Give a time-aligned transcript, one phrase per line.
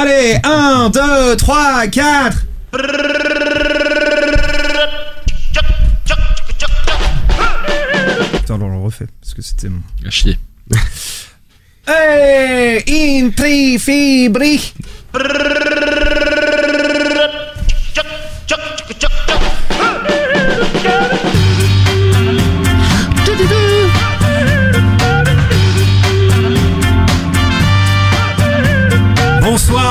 [0.00, 2.46] Allez, 1, 2, 3, 4
[8.32, 9.68] Attends, alors on le refait, parce que c'était...
[10.06, 10.38] À chier.
[11.86, 12.82] Hey,
[13.22, 14.72] intri fibri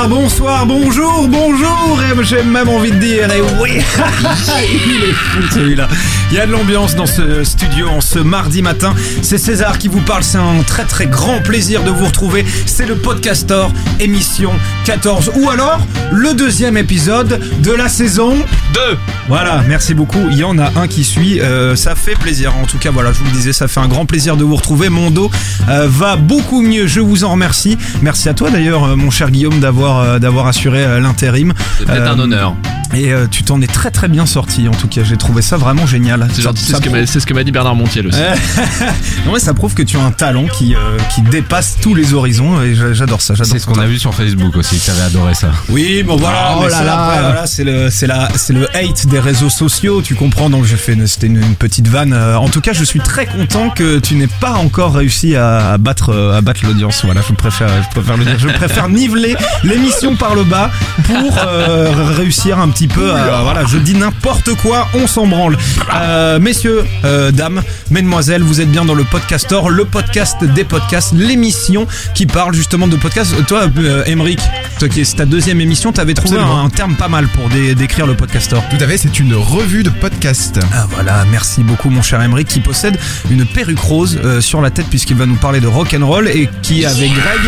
[0.10, 5.88] Bonsoir, bonjour, bonjour, j'ai même envie de dire, et oui, il est fou celui-là.
[6.32, 8.94] Il y a de l'ambiance dans ce studio en ce mardi matin.
[9.24, 12.46] C'est César qui vous parle, c'est un très très grand plaisir de vous retrouver.
[12.68, 13.66] C'est le Podcaster,
[14.00, 14.52] émission
[14.86, 15.80] 14, ou alors
[16.12, 18.36] le deuxième épisode de la saison
[18.74, 18.98] 2
[19.28, 20.28] voilà, merci beaucoup.
[20.32, 22.56] Il y en a un qui suit, euh, ça fait plaisir.
[22.58, 24.56] En tout cas, voilà, je vous le disais, ça fait un grand plaisir de vous
[24.56, 24.90] retrouver.
[24.90, 25.30] Mon dos
[25.70, 27.78] euh, va beaucoup mieux, je vous en remercie.
[28.02, 31.54] Merci à toi d'ailleurs, euh, mon cher Guillaume, d'avoir euh, d'avoir assuré l'intérim.
[31.78, 32.56] C'est un honneur.
[32.94, 34.68] Et euh, tu t'en es très très bien sorti.
[34.68, 36.28] En tout cas, j'ai trouvé ça vraiment génial.
[36.34, 38.20] C'est ce, que prouve- m'a- c'est ce que m'a dit Bernard Montiel aussi.
[39.26, 42.14] non, mais ça prouve que tu as un talent qui euh, qui dépasse tous les
[42.14, 42.62] horizons.
[42.62, 43.36] Et j'a- j'adore ça.
[43.36, 45.52] C'est ce qu'on a vu sur Facebook aussi, tu avais adoré ça.
[45.70, 46.78] Oui, bon voilà, Oh là.
[47.04, 50.50] après, voilà, c'est le, c'est la, c'est le hate des réseaux sociaux, tu comprends.
[50.50, 52.14] Donc j'ai fait, une- c'était une, une petite vanne.
[52.14, 55.74] Euh, En tout cas, je suis très content que tu n'aies pas encore réussi à,
[55.74, 57.02] à battre, à battre l'audience.
[57.06, 58.40] Voilà, je préfère, je préfère le dire.
[58.40, 60.72] Je préfère niveler l'émission par le bas
[61.04, 63.14] pour euh, réussir un petit peu.
[63.14, 65.58] À, voilà, je dis n'importe quoi, on s'en branle.
[65.94, 71.14] Euh, messieurs, euh, dames, mesdemoiselles, vous êtes bien dans le podcaster, le podcast des podcasts,
[71.14, 73.46] l'émission qui parle justement de podcasts.
[73.46, 74.40] Toi, euh, Emeric,
[74.80, 78.06] toi qui c'est ta deuxième émission, t'avais trouvé un, terme pas mal pour dé- décrire
[78.08, 78.58] le podcaster.
[78.70, 80.60] Tout à fait, c'est une revue de podcast.
[80.74, 82.98] Ah voilà, merci beaucoup mon cher Emeric qui possède
[83.32, 86.28] une perruque rose euh, sur la tête puisqu'il va nous parler de rock and roll
[86.28, 87.40] et qui avec Greg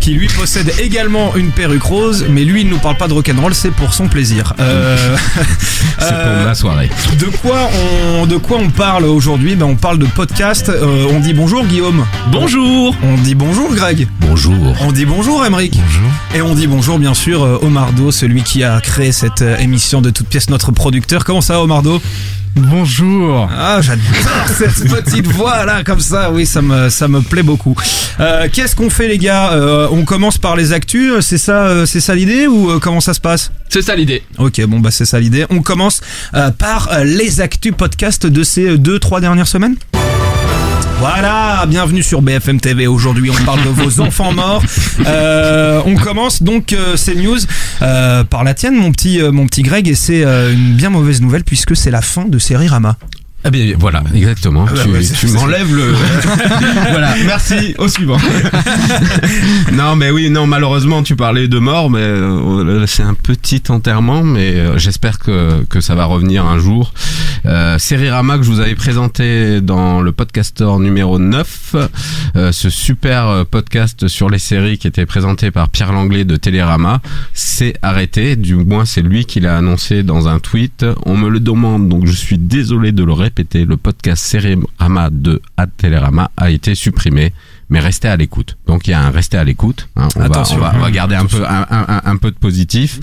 [0.00, 3.28] qui lui possède également une perruque rose, mais lui il nous parle pas de rock
[3.28, 4.35] and roll, c'est pour son plaisir.
[4.58, 5.16] Euh,
[5.98, 6.90] C'est euh, pour ma soirée.
[7.18, 7.68] de quoi
[8.20, 9.56] on de quoi on parle aujourd'hui?
[9.56, 10.68] Ben on parle de podcast.
[10.68, 12.04] Euh, on dit bonjour Guillaume.
[12.30, 14.06] Bonjour On dit bonjour Greg.
[14.20, 14.54] Bonjour.
[14.82, 15.74] On dit bonjour Emeric.
[15.76, 16.10] Bonjour.
[16.34, 20.00] Et on dit bonjour bien sûr euh, Omardo, celui qui a créé cette euh, émission
[20.02, 21.24] de toute pièce, notre producteur.
[21.24, 22.00] Comment ça Omardo?
[22.56, 23.48] Bonjour.
[23.54, 24.04] Ah, j'adore
[24.46, 26.30] cette petite voix là, comme ça.
[26.30, 27.74] Oui, ça me, ça me plaît beaucoup.
[28.18, 29.52] Euh, Qu'est-ce qu'on fait, les gars?
[29.52, 31.12] Euh, On commence par les actus.
[31.20, 33.52] C'est ça, euh, c'est ça l'idée ou euh, comment ça se passe?
[33.68, 34.22] C'est ça l'idée.
[34.38, 35.44] Ok, bon bah c'est ça l'idée.
[35.50, 36.00] On commence
[36.34, 39.76] euh, par euh, les actus podcast de ces euh, deux, trois dernières semaines?
[40.98, 42.86] Voilà, bienvenue sur BFM TV.
[42.86, 44.62] Aujourd'hui, on parle de vos enfants morts.
[45.06, 47.38] Euh, on commence donc euh, ces news
[47.82, 50.88] euh, par la tienne, mon petit, euh, mon petit Greg, et c'est euh, une bien
[50.90, 52.96] mauvaise nouvelle puisque c'est la fin de Série Rama.
[53.46, 54.64] Ah bien voilà, exactement.
[54.64, 55.92] bah tu m'enlèves le.
[56.90, 57.76] voilà, merci.
[57.78, 58.16] Au suivant.
[59.72, 64.24] non, mais oui, non, malheureusement, tu parlais de mort, mais euh, c'est un petit enterrement,
[64.24, 66.92] mais euh, j'espère que, que ça va revenir un jour.
[67.44, 71.76] Euh, Sérirama que je vous avais présenté dans le podcaster numéro 9,
[72.34, 77.00] euh, ce super podcast sur les séries qui était présenté par Pierre Langlais de Télérama,
[77.32, 78.34] s'est arrêté.
[78.34, 80.84] Du moins, c'est lui qui l'a annoncé dans un tweet.
[81.04, 83.35] On me le demande, donc je suis désolé de le répéter.
[83.38, 87.34] Le podcast Sérirama de à Télérama a été supprimé.
[87.68, 88.56] Mais restez à l'écoute.
[88.68, 89.88] Donc il y a un restez à l'écoute.
[89.96, 90.06] hein.
[90.14, 90.56] On, va, Attention.
[90.58, 93.00] on, va, on va garder un peu un, un- un peu de positif.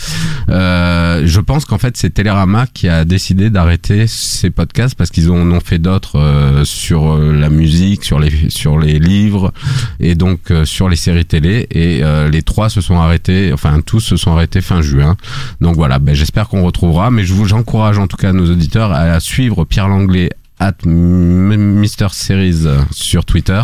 [0.49, 5.29] Euh, je pense qu'en fait c'est Télérama qui a décidé d'arrêter ces podcasts parce qu'ils
[5.31, 9.51] en ont fait d'autres euh, sur euh, la musique, sur les sur les livres
[9.99, 11.67] et donc euh, sur les séries télé.
[11.71, 15.17] Et euh, les trois se sont arrêtés, enfin tous se sont arrêtés fin juin.
[15.59, 17.11] Donc voilà, ben, j'espère qu'on retrouvera.
[17.11, 22.07] Mais je vous j'encourage en tout cas nos auditeurs à suivre Pierre Langlais at Mister
[22.11, 23.61] Series sur Twitter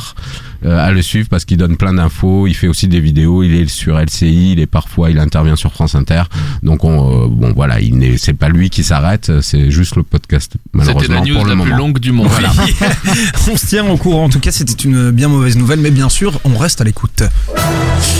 [0.58, 3.53] euh, à le suivre parce qu'il donne plein d'infos il fait aussi des vidéos il
[3.55, 6.23] est sur LCI il est parfois il intervient sur France Inter
[6.63, 10.03] donc on euh, bon voilà il n'est c'est pas lui qui s'arrête c'est juste le
[10.03, 12.27] podcast C'était malheureusement la news pour le la plus longue du monde.
[12.27, 12.51] Voilà.
[13.51, 14.25] on se tient au courant.
[14.25, 17.23] En tout cas, c'était une bien mauvaise nouvelle, mais bien sûr, on reste à l'écoute.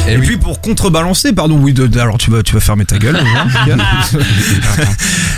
[0.08, 2.98] Et, puis pour contrebalancer, pardon, oui, de, de- alors tu vas, tu vas fermer ta
[2.98, 3.18] gueule.
[3.36, 3.78] hein,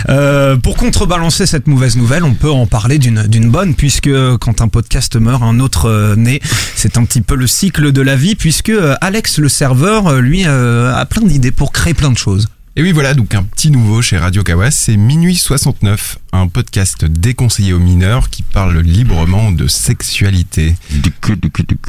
[0.08, 4.60] Euh, pour contrebalancer cette mauvaise nouvelle, on peut en parler d'une d'une bonne, puisque quand
[4.60, 6.40] un podcast meurt, un autre euh, naît.
[6.74, 10.20] C'est un petit peu le cycle de la vie, puisque euh, Alex, le serveur, euh,
[10.20, 12.48] lui, euh, a plein d'idées pour créer plein de choses.
[12.74, 17.04] Et oui, voilà, donc un petit nouveau chez Radio Kawas, c'est Minuit 69, un podcast
[17.04, 20.74] déconseillé aux mineurs qui parle librement de sexualité.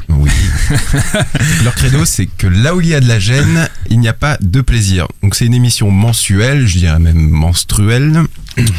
[0.09, 0.29] Oui.
[1.63, 4.13] Leur credo, c'est que là où il y a de la gêne, il n'y a
[4.13, 5.07] pas de plaisir.
[5.21, 8.23] Donc c'est une émission mensuelle, je dirais même menstruelle.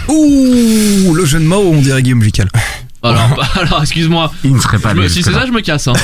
[0.09, 2.51] Ouh, le jeu de mots, on dirait Guillaume Vical.
[3.05, 4.33] Alors, bah, alors excuse-moi.
[4.45, 5.89] il ne serait pas Je me- Si c'est ça, je me casse.
[5.89, 5.93] Hein.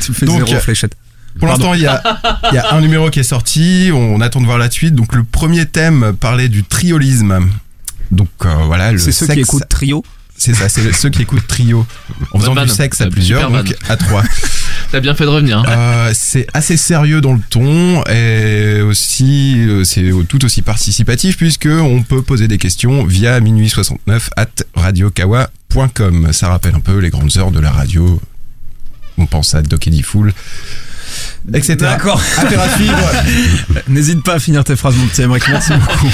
[0.00, 0.94] Tu fais Donc, zéro fléchette.
[1.38, 2.02] Pour l'instant, il y a,
[2.50, 3.90] il y a un numéro qui est sorti.
[3.94, 4.94] On attend de voir la suite.
[4.94, 7.48] Donc, le premier thème parlait du triolisme.
[8.10, 8.90] Donc, euh, voilà.
[8.92, 10.04] le C'est ceux qui écoutent Trio.
[10.40, 11.86] C'est ça, c'est ceux qui écoutent trio.
[12.32, 14.22] En faisant du sexe à plusieurs, donc à trois.
[14.90, 15.58] T'as bien fait de revenir.
[15.58, 15.64] hein.
[15.68, 21.66] Euh, c'est assez sérieux dans le ton et aussi euh, c'est tout aussi participatif puisque
[21.66, 26.32] on peut poser des questions via minuit 69 at radiokawa.com.
[26.32, 28.18] Ça rappelle un peu les grandes heures de la radio.
[29.18, 30.32] On pense à Doc Fool,
[31.52, 31.76] etc.
[31.76, 32.20] D'accord.
[32.38, 33.10] Affaire à suivre.
[33.88, 35.44] N'hésite pas à finir tes phrases, mon petit Emmerich.
[35.48, 36.12] Merci beaucoup.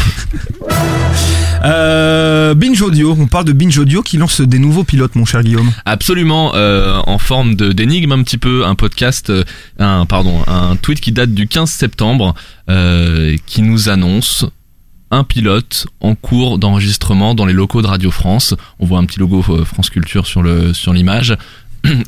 [1.65, 5.43] Euh, Binge Audio, on parle de Binge Audio qui lance des nouveaux pilotes, mon cher
[5.43, 5.73] Guillaume.
[5.85, 9.45] Absolument, euh, en forme de d'énigme un petit peu, un podcast, euh,
[9.79, 12.35] un pardon, un tweet qui date du 15 septembre,
[12.71, 14.45] euh, qui nous annonce
[15.11, 18.55] un pilote en cours d'enregistrement dans les locaux de Radio France.
[18.79, 21.37] On voit un petit logo France Culture sur le sur l'image.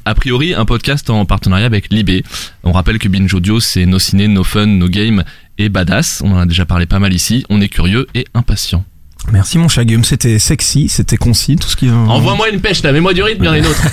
[0.05, 2.25] A priori, un podcast en partenariat avec Libé.
[2.65, 5.25] On rappelle que Binge Audio, c'est No Ciné, No Fun, No Game
[5.59, 6.23] et Badass.
[6.25, 7.45] On en a déjà parlé pas mal ici.
[7.49, 8.85] On est curieux et impatient.
[9.33, 10.05] Merci, mon Guillaume.
[10.05, 11.91] C'était sexy, c'était concis, tout ce qui.
[11.91, 13.83] Envoie-moi une pêche, là, mets-moi du rythme, il y en a une autre.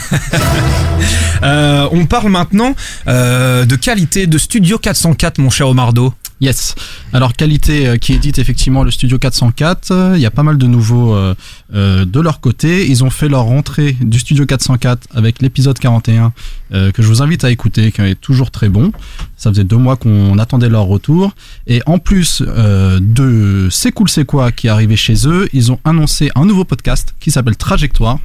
[1.44, 2.74] Euh, on parle maintenant
[3.08, 6.14] euh, de qualité de Studio 404, mon cher Omardo.
[6.42, 6.76] Yes.
[7.14, 9.92] Alors qualité euh, qui édite effectivement le Studio 404.
[9.92, 11.34] euh, Il y a pas mal de nouveaux euh,
[11.74, 12.90] euh, de leur côté.
[12.90, 16.34] Ils ont fait leur rentrée du Studio 404 avec l'épisode 41
[16.74, 18.92] euh, que je vous invite à écouter, qui est toujours très bon.
[19.38, 21.34] Ça faisait deux mois qu'on attendait leur retour.
[21.68, 25.80] Et en plus de C'est cool c'est quoi qui est arrivé chez eux, ils ont
[25.86, 28.20] annoncé un nouveau podcast qui s'appelle Trajectoire.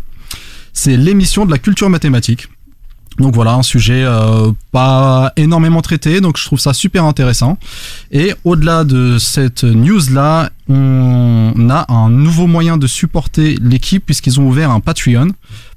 [0.72, 2.48] C'est l'émission de la culture mathématique.
[3.20, 7.58] Donc voilà, un sujet euh, pas énormément traité, donc je trouve ça super intéressant.
[8.11, 14.44] Et au-delà de cette news-là, on a un nouveau moyen de supporter l'équipe puisqu'ils ont
[14.49, 15.28] ouvert un Patreon.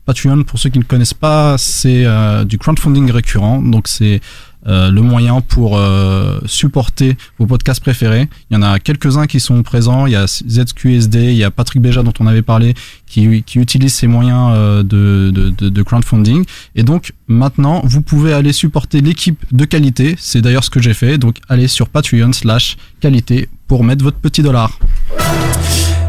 [0.05, 3.61] Patreon, pour ceux qui ne connaissent pas, c'est euh, du crowdfunding récurrent.
[3.61, 4.21] Donc c'est
[4.67, 8.29] euh, le moyen pour euh, supporter vos podcasts préférés.
[8.49, 10.05] Il y en a quelques-uns qui sont présents.
[10.05, 12.73] Il y a ZQSD, il y a Patrick Béja dont on avait parlé,
[13.05, 16.45] qui, utilise ces moyens euh, de, de crowdfunding.
[16.75, 20.15] Et donc maintenant, vous pouvez aller supporter l'équipe de qualité.
[20.17, 21.17] C'est d'ailleurs ce que j'ai fait.
[21.17, 24.79] Donc allez sur Patreon slash qualité pour mettre votre petit dollar.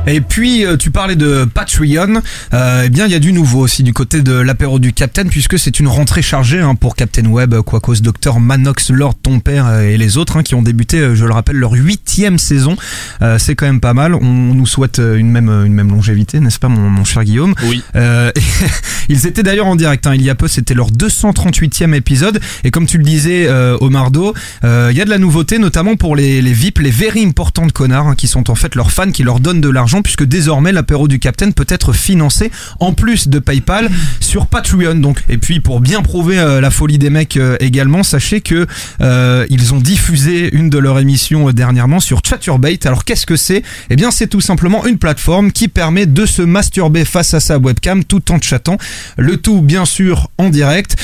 [0.07, 2.21] Et puis euh, tu parlais de Patreon,
[2.53, 5.25] euh, eh bien il y a du nouveau aussi du côté de l'apéro du Captain
[5.25, 9.67] puisque c'est une rentrée chargée hein, pour Captain Web, Quacos, Docteur Manox, Lord ton père
[9.67, 12.77] euh, et les autres hein, qui ont débuté, euh, je le rappelle, leur huitième saison.
[13.23, 14.15] Euh, c'est quand même pas mal.
[14.15, 17.55] On nous souhaite euh, une même une même longévité, n'est-ce pas, mon, mon cher Guillaume?
[17.65, 17.83] Oui.
[17.97, 18.31] Euh,
[19.09, 20.07] Ils étaient d'ailleurs en direct.
[20.07, 22.41] hein, il y a peu, c'était leur 238e épisode.
[22.65, 24.35] Et comme tu le disais, euh, Omardo,
[24.65, 27.69] euh, il y a de la nouveauté, notamment pour les, les VIP, les very importants
[27.69, 30.73] connards, hein, qui sont en fait leurs fans, qui leur donnent de l'argent, puisque désormais
[30.73, 32.51] l'apéro du Captain peut être financé
[32.81, 34.97] en plus de PayPal sur Patreon.
[34.97, 38.67] Donc, et puis pour bien prouver euh, la folie des mecs euh, également, sachez que
[39.01, 42.87] euh, ils ont diffusé une de leurs émissions dernièrement sur Chaturbate.
[42.87, 43.63] Alors qu'est-ce que c'est?
[43.91, 47.59] Eh bien, c'est tout simplement une plateforme qui permet de se masturber face à sa
[47.59, 48.79] webcam tout en chattant.
[49.17, 50.97] Le tout, bien sûr, en direct.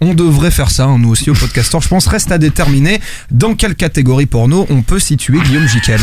[0.00, 1.78] On devrait faire ça, hein, nous aussi au podcaster.
[1.80, 6.00] Je pense reste à déterminer dans quelle catégorie porno on peut situer Guillaume Jiquel.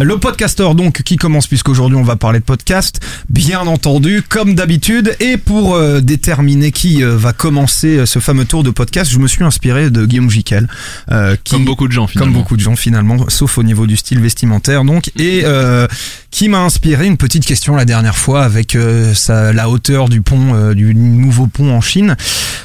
[0.00, 5.16] Le podcaster donc qui commence puisqu'aujourd'hui on va parler de podcast, bien entendu comme d'habitude
[5.20, 9.20] et pour euh, déterminer qui euh, va commencer euh, ce fameux tour de podcast, je
[9.20, 10.68] me suis inspiré de Guillaume Jiquel,
[11.12, 12.32] euh, qui Comme beaucoup de gens, finalement.
[12.32, 15.86] comme beaucoup de gens finalement, sauf au niveau du style vestimentaire donc, et euh,
[16.34, 20.20] qui m'a inspiré une petite question la dernière fois avec euh, sa, la hauteur du
[20.20, 22.16] pont, euh, du nouveau pont en Chine.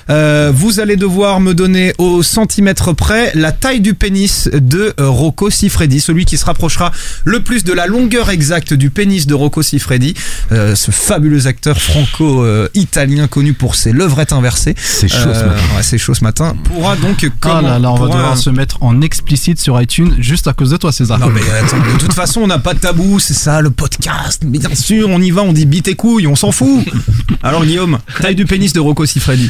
[0.09, 5.07] Euh, vous allez devoir me donner au centimètre près la taille du pénis de euh,
[5.07, 6.91] Rocco Siffredi, celui qui se rapprochera
[7.25, 10.15] le plus de la longueur exacte du pénis de Rocco Siffredi,
[10.51, 14.73] euh, ce fabuleux acteur franco-italien connu pour ses levrettes inversées.
[14.81, 15.61] C'est chaud ce Euh, matin.
[15.77, 16.55] ouais, c'est chaud ce matin.
[16.63, 20.15] Pourra donc Ah comment là là, on va devoir se mettre en explicite sur iTunes
[20.17, 21.19] juste à cause de toi, César.
[21.19, 24.43] non mais attends, de toute façon on n'a pas de tabou, c'est ça le podcast.
[24.45, 26.85] Mais bien sûr, on y va, on dit bite et couilles, on s'en fout.
[27.43, 29.49] Alors Guillaume, taille du pénis de Rocco Siffredi.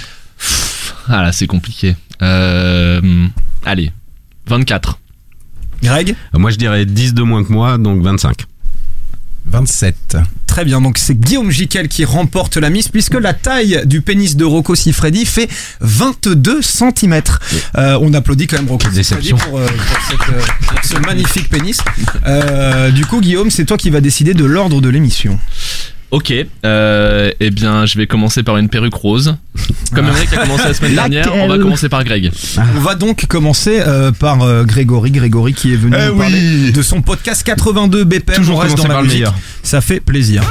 [1.07, 1.95] Ah là, c'est compliqué.
[2.21, 3.27] Euh,
[3.65, 3.91] allez,
[4.47, 4.99] 24.
[5.81, 8.45] Greg Moi, je dirais 10 de moins que moi, donc 25.
[9.49, 10.17] 27.
[10.47, 14.35] Très bien, donc c'est Guillaume Jiquel qui remporte la mise puisque la taille du pénis
[14.35, 15.47] de Rocco Siffredi fait
[15.81, 17.21] 22 cm.
[17.75, 21.79] on applaudit quand même Rocco Siffredi pour, euh, pour cette, euh, pour ce magnifique pénis.
[22.25, 25.39] Euh, du coup Guillaume, c'est toi qui vas décider de l'ordre de l'émission.
[26.11, 26.33] Ok,
[26.65, 29.35] euh, eh bien, je vais commencer par une perruque rose.
[29.93, 32.31] Comme Emmerich a commencé la semaine dernière, on va commencer par Greg.
[32.75, 36.17] On va donc commencer euh, par euh, Grégory, Grégory qui est venu Eh nous oui.
[36.17, 38.37] parler de son podcast 82 BPM.
[38.37, 39.19] Toujours on reste dans la musique.
[39.19, 39.35] meilleur.
[39.61, 40.41] Ça fait plaisir.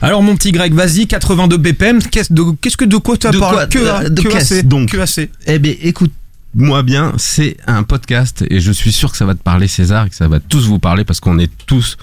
[0.00, 3.32] Alors mon petit Greg, vas-y, 82 BPM, qu'est-ce de, qu'est-ce que de quoi tu as
[3.32, 5.30] parlé Que, de que qu'est-ce, assez, donc que assez.
[5.46, 9.42] Eh bien, écoute-moi bien, c'est un podcast et je suis sûr que ça va te
[9.42, 11.96] parler, César, et que ça va tous vous parler parce qu'on est tous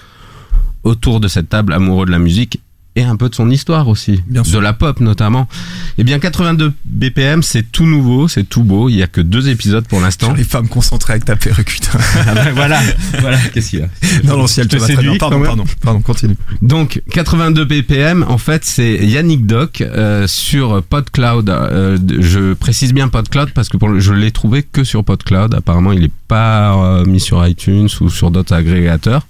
[0.84, 2.60] autour de cette table amoureux de la musique
[2.94, 5.48] et un peu de son histoire aussi, Bien de la pop notamment.
[5.96, 8.90] Eh bien, 82 BPM, c'est tout nouveau, c'est tout beau.
[8.90, 10.34] Il y a que deux épisodes pour l'instant.
[10.34, 11.98] Les femmes concentrées avec ta perruque, putain.
[12.26, 12.78] Ah ben voilà,
[13.20, 13.88] voilà, qu'est-ce qu'il y a
[14.24, 16.36] Non, non, si elle te te séduis, Pardon, pardon, pardon, continue.
[16.60, 21.48] Donc 82 ppm, en fait c'est Yannick Doc euh, sur PodCloud.
[21.48, 25.54] Euh, je précise bien PodCloud parce que pour le- je l'ai trouvé que sur PodCloud.
[25.54, 29.26] Apparemment il est pas euh, mis sur iTunes ou sur d'autres agrégateurs.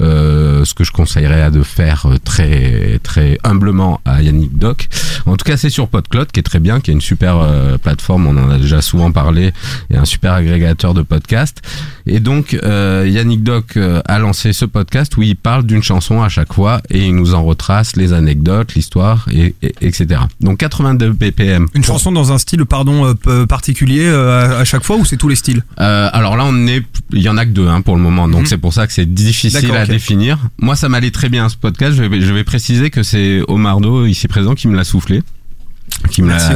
[0.00, 4.88] Euh, ce que je conseillerais à de faire euh, très très humblement à Yannick Doc.
[5.26, 7.34] En tout cas c'est sur PodCloud qui est très bien, qui est une super
[7.82, 8.26] plateforme.
[8.28, 9.52] On en a déjà souvent parlé
[9.90, 11.60] et un super agrégateur de podcasts.
[12.06, 13.76] Et donc Yannick Doc
[14.06, 17.34] a lancé ce podcast où il parle d'une chanson à chaque fois et il nous
[17.34, 20.20] en retrace les anecdotes, l'histoire, et, et- etc.
[20.40, 21.66] Donc 82 ppm.
[21.74, 25.16] Une chanson dans un style, pardon, euh, particulier euh, à, à chaque fois ou c'est
[25.16, 25.62] tous les styles?
[25.80, 28.26] Euh, alors là, on est, il y en a que deux hein, pour le moment,
[28.28, 28.46] donc Mhm.
[28.46, 30.38] c'est pour ça que c'est difficile à définir.
[30.58, 31.94] Moi, ça m'allait très bien ce podcast.
[31.96, 35.22] Je vais, je vais préciser que c'est Omardo ici présent qui me l'a soufflé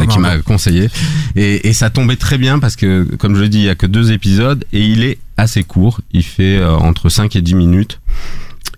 [0.09, 0.89] qui m'a conseillé
[1.37, 3.75] et, et ça tombait très bien parce que comme je le dis il y a
[3.75, 7.55] que deux épisodes et il est assez court il fait euh, entre 5 et 10
[7.55, 7.99] minutes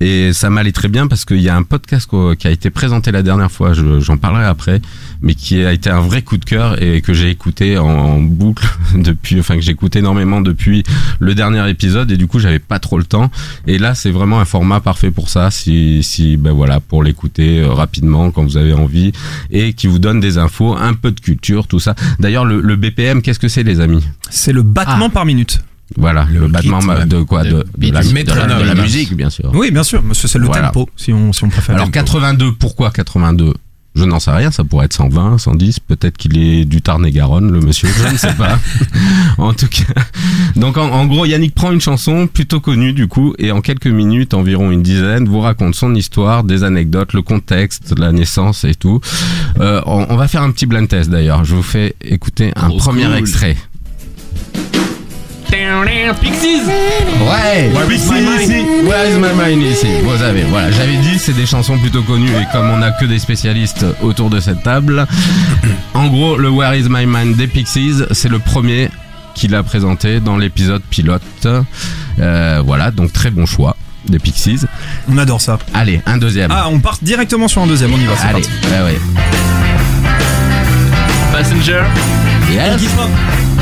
[0.01, 2.71] et ça m'allait très bien parce qu'il y a un podcast quoi, qui a été
[2.71, 4.81] présenté la dernière fois, je- j'en parlerai après,
[5.23, 8.21] mais qui a été un vrai coup de cœur et que j'ai écouté en, en
[8.21, 10.83] boucle depuis, enfin que j'ai écouté énormément depuis
[11.21, 13.31] le dernier épisode et du coup j'avais pas trop le temps.
[13.67, 17.61] Et là c'est vraiment un format parfait pour ça, si, si ben voilà, pour l'écouter
[17.61, 19.13] euh, rapidement quand vous avez envie
[19.51, 21.95] et qui vous donne des infos, un peu de culture, tout ça.
[22.19, 24.05] D'ailleurs le, le BPM, qu'est-ce que c'est les amis?
[24.31, 25.61] C'est le battement par minute.
[25.97, 28.27] Voilà, le, Le battement rythme de quoi de de, de la, beat.
[28.27, 28.83] de la- de la Métronome.
[28.83, 29.51] musique bien sûr.
[29.55, 30.69] Oui, bien sûr, monsieur, c'est le Voilà.
[30.69, 31.75] tempo, si on, si on préfère.
[31.77, 33.55] Alors 82, pourquoi 82
[33.97, 37.61] je n'en sais rien, ça pourrait être 120, 110, peut-être qu'il est du Tarn-et-Garonne, le
[37.61, 38.59] monsieur, je ne sais pas.
[39.39, 40.03] en tout cas,
[40.57, 43.87] donc en, en gros, Yannick prend une chanson plutôt connue du coup, et en quelques
[43.87, 48.75] minutes, environ une dizaine, vous raconte son histoire, des anecdotes, le contexte, la naissance et
[48.75, 49.01] tout.
[49.61, 51.45] Euh, on, on va faire un petit blind test d'ailleurs.
[51.45, 53.15] Je vous fais écouter un Trop premier cool.
[53.15, 53.57] extrait.
[56.21, 58.65] Pixies Ouais, Where is my mind ici.
[58.85, 59.87] Where is my mind ici.
[60.03, 63.05] Vous avez, voilà, j'avais dit, c'est des chansons plutôt connues et comme on a que
[63.05, 65.07] des spécialistes autour de cette table,
[65.95, 68.91] en gros, le Where is my mind des Pixies, c'est le premier
[69.35, 71.23] qu'il a présenté dans l'épisode pilote.
[72.19, 73.77] Euh, voilà, donc très bon choix
[74.09, 74.61] des Pixies.
[75.09, 75.59] On adore ça.
[75.73, 76.51] Allez, un deuxième.
[76.53, 78.51] Ah, on part directement sur un deuxième, on y va, c'est Allez, parti.
[78.73, 78.99] ouais, ouais.
[81.35, 81.83] Passenger
[82.49, 82.77] Yes.
[82.81, 83.09] Iggy Pop.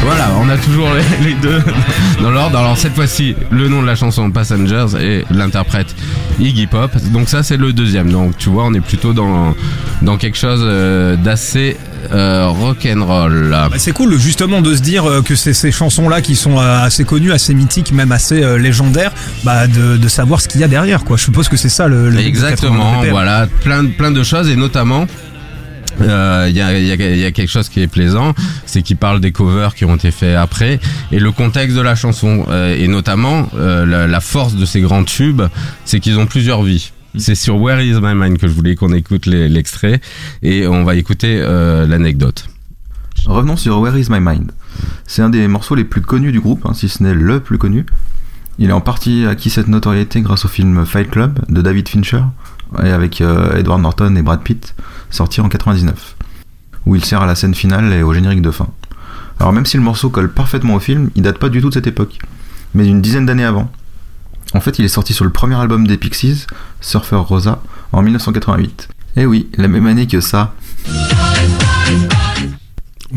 [0.04, 1.62] Voilà, on a toujours les, les deux
[2.20, 2.58] dans l'ordre.
[2.58, 5.94] Alors cette fois-ci, le nom de la chanson Passengers et l'interprète
[6.38, 6.90] Iggy Pop.
[7.14, 8.12] Donc ça c'est le deuxième.
[8.12, 9.54] Donc tu vois, on est plutôt dans
[10.02, 11.78] dans quelque chose euh, d'assez
[12.12, 13.48] euh, rock'n'roll.
[13.50, 16.82] Bah, c'est cool justement de se dire euh, que c'est ces chansons-là qui sont euh,
[16.84, 19.12] assez connues, assez mythiques, même assez euh, légendaires,
[19.44, 21.04] bah, de, de savoir ce qu'il y a derrière.
[21.04, 21.16] Quoi.
[21.16, 24.22] Je suppose que c'est ça le, le but de 82 Exactement, voilà, plein, plein de
[24.22, 25.06] choses et notamment.
[26.02, 28.34] Euh, Il y, a, y a- y a quelque chose qui est plaisant,
[28.66, 30.80] c'est qu'il parle des covers qui ont été faits après
[31.10, 34.80] et le contexte de la chanson euh, et notamment euh, la, la force de ces
[34.80, 35.42] grands tubes,
[35.84, 36.92] c'est qu'ils ont plusieurs vies.
[37.18, 40.00] C'est sur Where Is My Mind que je voulais qu'on écoute l'extrait
[40.42, 42.48] et on va écouter euh, l'anecdote.
[43.26, 44.52] Revenons sur Where Is My Mind.
[45.06, 47.58] C'est un des morceaux les plus connus du groupe, hein, si ce n'est le plus
[47.58, 47.84] connu.
[48.58, 52.22] Il est en partie acquis cette notoriété grâce au film Fight Club de David Fincher,
[52.82, 54.74] et avec euh, Edward Norton et Brad Pitt,
[55.12, 56.16] sorti en 99,
[56.86, 58.68] où il sert à la scène finale et au générique de fin.
[59.38, 61.74] Alors même si le morceau colle parfaitement au film, il date pas du tout de
[61.74, 62.18] cette époque,
[62.74, 63.70] mais d'une dizaine d'années avant.
[64.54, 66.46] En fait, il est sorti sur le premier album des Pixies,
[66.80, 68.88] Surfer Rosa, en 1988.
[69.16, 70.54] Et oui, la même année que ça,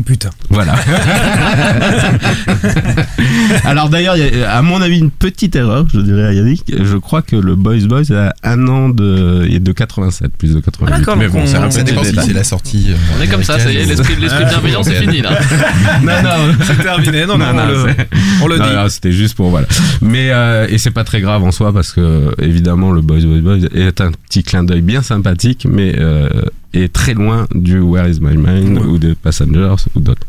[0.04, 0.30] putain.
[0.50, 0.74] Voilà.
[3.64, 6.64] Alors d'ailleurs, il y a, à mon avis, une petite erreur, je dirais à Yannick.
[6.82, 10.54] Je crois que le Boys Boys a un an de, il est de 87, plus
[10.54, 10.92] de 88.
[10.94, 12.86] Ah, d'accord, Mais bon, on- Ça dépend si c'est la sortie.
[12.90, 15.30] euh, On est comme ça, ça y est, l'esprit l'esprit bienveillant c'est fini là.
[16.02, 16.54] non, non.
[16.64, 17.86] C'est terminé, non, non, Non, on, non, le,
[18.42, 18.90] on le Non, dit.
[18.90, 19.66] c'était juste pour voilà.
[20.00, 23.40] Mais euh, et c'est pas très grave en soi parce que évidemment le Boys Boys
[23.40, 26.28] Boys est un petit clin d'œil bien sympathique, mais euh,
[26.82, 30.26] est très loin du Where Is My Mind ou de Passengers ou d'autres.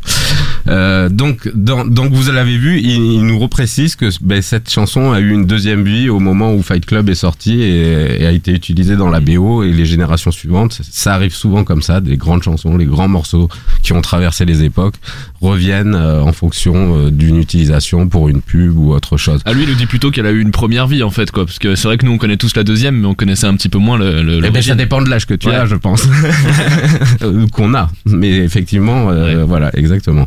[0.68, 5.12] Euh, donc, dans, donc vous l'avez vu, il, il nous reprécise que ben, cette chanson
[5.12, 8.32] a eu une deuxième vie au moment où Fight Club est sorti et, et a
[8.32, 10.80] été utilisée dans la BO et les générations suivantes.
[10.90, 13.48] Ça arrive souvent comme ça, des grandes chansons, les grands morceaux
[13.82, 14.96] qui ont traversé les époques
[15.40, 16.74] reviennent euh, en fonction
[17.06, 19.40] euh, d'une utilisation pour une pub ou autre chose.
[19.44, 21.46] À lui, il nous dit plutôt qu'elle a eu une première vie en fait, quoi.
[21.46, 23.54] Parce que c'est vrai que nous on connaît tous la deuxième, mais on connaissait un
[23.56, 24.22] petit peu moins le.
[24.22, 25.54] le Eh ben, ça dépend de l'âge que tu Ouais.
[25.54, 26.02] as, je pense.
[27.22, 27.88] Euh, Qu'on a.
[28.06, 30.26] Mais effectivement, euh, voilà, exactement.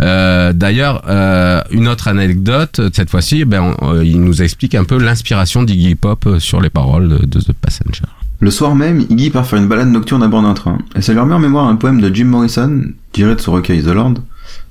[0.00, 4.84] Euh, D'ailleurs, euh, une autre anecdote, cette fois-ci, ben, on- euh, il nous explique un
[4.84, 8.04] peu l'inspiration d'Iggy Pop sur les paroles de, de The Passenger.
[8.40, 11.12] Le soir même, Iggy part faire une balade nocturne à bord d'un train, et ça
[11.12, 14.14] lui remet en mémoire un poème de Jim Morrison, tiré de son recueil The Lord.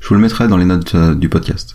[0.01, 1.73] Je vous le mettrai dans les notes euh, du podcast.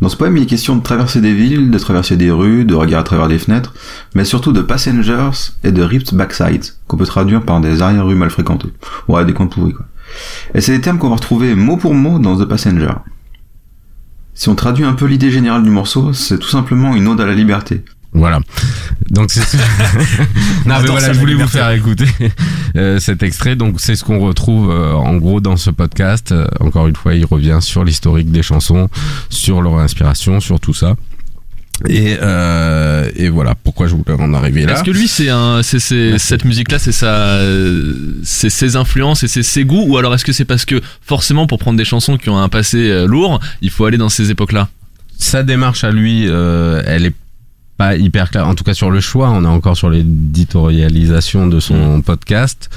[0.00, 2.74] Dans ce poème, il est question de traverser des villes, de traverser des rues, de
[2.74, 3.72] regarder à travers des fenêtres,
[4.14, 5.30] mais surtout de passengers
[5.64, 8.72] et de ripped backsides, qu'on peut traduire par des arrière-rues mal fréquentées.
[9.08, 9.86] Ouais, des coins pourris, quoi.
[10.54, 12.92] Et c'est des termes qu'on va retrouver mot pour mot dans The Passenger.
[14.34, 17.26] Si on traduit un peu l'idée générale du morceau, c'est tout simplement une ode à
[17.26, 17.82] la liberté.
[18.16, 18.40] Voilà.
[19.10, 19.60] Donc c'est non
[20.66, 22.06] mais Attends, voilà, je la voulais vous faire écouter
[22.76, 23.56] euh, cet extrait.
[23.56, 26.32] Donc c'est ce qu'on retrouve euh, en gros dans ce podcast.
[26.32, 28.88] Euh, encore une fois, il revient sur l'historique des chansons,
[29.28, 30.94] sur leur inspiration, sur tout ça.
[31.90, 34.72] Et, euh, et voilà pourquoi je voulais en arriver là?
[34.72, 36.26] Est-ce que lui, c'est un, c'est, c'est, Merci.
[36.26, 37.38] cette musique-là, c'est sa,
[38.22, 41.46] c'est ses influences et c'est ses goûts, ou alors est-ce que c'est parce que forcément
[41.46, 44.70] pour prendre des chansons qui ont un passé lourd, il faut aller dans ces époques-là?
[45.18, 47.14] Sa démarche à lui, euh, elle est
[47.76, 48.48] pas hyper claire.
[48.48, 52.70] En tout cas sur le choix, on est encore sur l'éditorialisation de son podcast.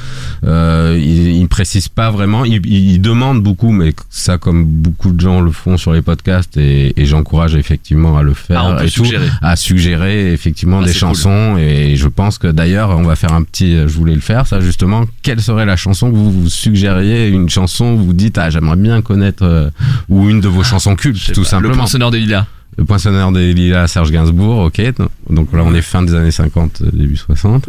[0.46, 2.46] Euh, il, il précise pas vraiment.
[2.46, 6.58] Il, il demande beaucoup, mais ça, comme beaucoup de gens le font sur les podcasts,
[6.58, 8.62] et, et j'encourage effectivement à le faire.
[8.64, 9.28] Ah, on peut et tout, suggérer.
[9.42, 11.00] à suggérer effectivement Ah, des cool.
[11.00, 14.48] chansons et je pense que d'ailleurs on va faire un petit je voulais le faire
[14.48, 18.38] ça justement quelle serait la chanson que vous vous suggériez une chanson où vous dites
[18.38, 19.70] ah j'aimerais bien connaître euh,
[20.10, 22.46] ou une de vos chansons Je sais cultes tout pas, Le simplement poinçonneur des lilas.
[22.78, 24.82] Le poinçonneur des lilas Serge Gainsbourg ok
[25.30, 27.66] donc là on est fin des années 50 euh, début 60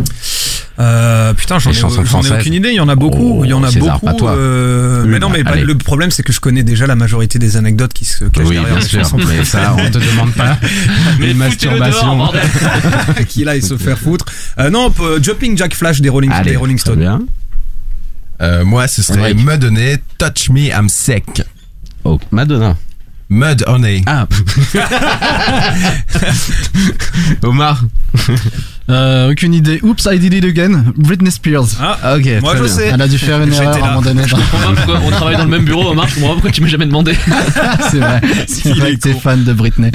[0.78, 2.70] Euh, putain, j'en ai, ai aucune idée.
[2.70, 3.40] Il y en a beaucoup.
[3.40, 4.06] Oh, il y en a César, beaucoup.
[4.06, 4.30] pas toi.
[4.32, 7.92] euh, mais non, mais le problème, c'est que je connais déjà la majorité des anecdotes
[7.92, 10.56] qui se cachent oui derrière bien les sûr chansons mais ça on te demande pas
[11.18, 12.40] Mais une dehors, masturbation bordel.
[13.28, 14.24] qui là et se faire foutre.
[14.58, 14.90] Euh, non,
[15.20, 16.98] Jumping Jack Flash des Rolling, Allez, des Rolling Stones.
[16.98, 17.20] bien
[18.40, 21.42] Euh, moi, ce serait donner Touch Me, I'm Sick.
[22.04, 22.74] oh Madonna
[23.30, 24.02] Mud Honey.
[24.06, 24.26] ah
[27.42, 27.82] Omar
[28.90, 29.78] Euh, aucune idée.
[29.84, 30.92] Oups, I did it again.
[30.96, 31.76] Britney Spears.
[31.80, 32.68] Ah, ok moi je bien.
[32.72, 32.90] sais.
[32.92, 34.24] Elle a dû faire une erreur à un moment donné.
[34.26, 36.50] Je comprends pas pourquoi on travaille dans le même bureau, Omar, je comprends pas pourquoi
[36.50, 37.14] tu m'as jamais demandé.
[37.90, 38.20] C'est vrai.
[38.48, 39.92] C'est vrai est que t'es fan de Britney.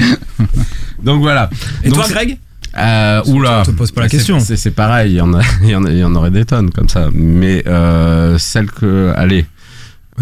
[1.02, 1.50] donc voilà
[1.84, 2.38] Et Donc, toi, Greg
[2.78, 3.64] Euh, oula.
[3.66, 4.40] Je te pose pas la C'est- question.
[4.40, 6.30] C'est c'est pareil, il y en a, il y en a, il y en aurait
[6.30, 7.08] des tonnes comme ça.
[7.12, 9.44] Mais euh, celle que, allez,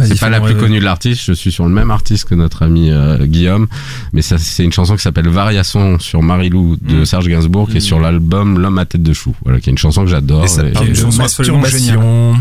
[0.02, 1.22] c'est pas la plus connue de l'artiste.
[1.24, 3.66] Je suis sur le même artiste que notre ami euh, Guillaume,
[4.12, 7.04] mais ça, c'est une chanson qui s'appelle Variation sur Marilou de Mm.
[7.04, 9.34] Serge Gainsbourg, qui est sur l'album L'homme à tête de chou.
[9.44, 10.44] Voilà, qui est une chanson que j'adore.
[10.44, 12.36] Et ça Et- parle une chanson absolument masturbation.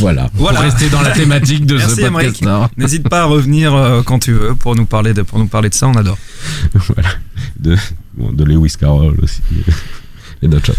[0.00, 0.28] Voilà.
[0.34, 0.58] Voilà.
[0.58, 2.44] Pour rester dans la thématique de Merci, ce podcast.
[2.76, 5.68] N'hésite pas à revenir euh, quand tu veux pour nous parler de, pour nous parler
[5.68, 6.18] de ça, on adore.
[6.74, 7.08] voilà.
[7.58, 7.76] De,
[8.14, 9.40] bon, de Lewis Carroll aussi.
[10.42, 10.76] Et d'autres choses.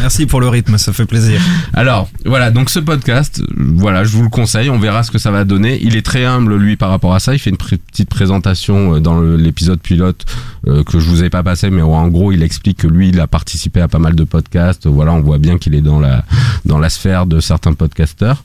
[0.00, 1.40] Merci pour le rythme, ça fait plaisir.
[1.74, 5.30] Alors, voilà, donc ce podcast, voilà, je vous le conseille, on verra ce que ça
[5.30, 5.78] va donner.
[5.82, 7.34] Il est très humble, lui, par rapport à ça.
[7.34, 10.24] Il fait une petite présentation euh, dans l'épisode pilote
[10.66, 13.10] euh, que je vous ai pas passé, mais où, en gros, il explique que lui,
[13.10, 14.86] il a participé à pas mal de podcasts.
[14.86, 16.24] Voilà, on voit bien qu'il est dans la,
[16.64, 18.42] dans la sphère de certains podcasteurs.